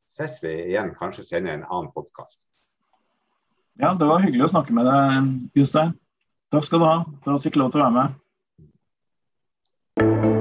ses 0.09 0.39
vi 0.43 0.55
igjen 0.71 0.95
kanskje 0.97 1.27
senere 1.27 1.59
i 1.59 1.61
en 1.61 1.69
annen 1.69 1.93
podkast. 1.93 2.47
Ja, 3.81 3.93
det 3.97 4.09
var 4.09 4.25
hyggelig 4.25 4.49
å 4.49 4.55
snakke 4.55 4.75
med 4.77 4.89
deg, 4.89 5.29
Jostein. 5.57 5.95
Takk 6.51 6.67
skal 6.67 6.83
du 6.83 6.89
ha 6.89 6.97
for 7.05 7.31
at 7.31 7.39
jeg 7.39 7.51
fikk 7.51 7.61
lov 7.61 7.71
til 7.73 7.81
å 7.81 7.87
være 7.87 7.97
med. 7.97 8.19
Thank 10.01 10.25
you. 10.25 10.40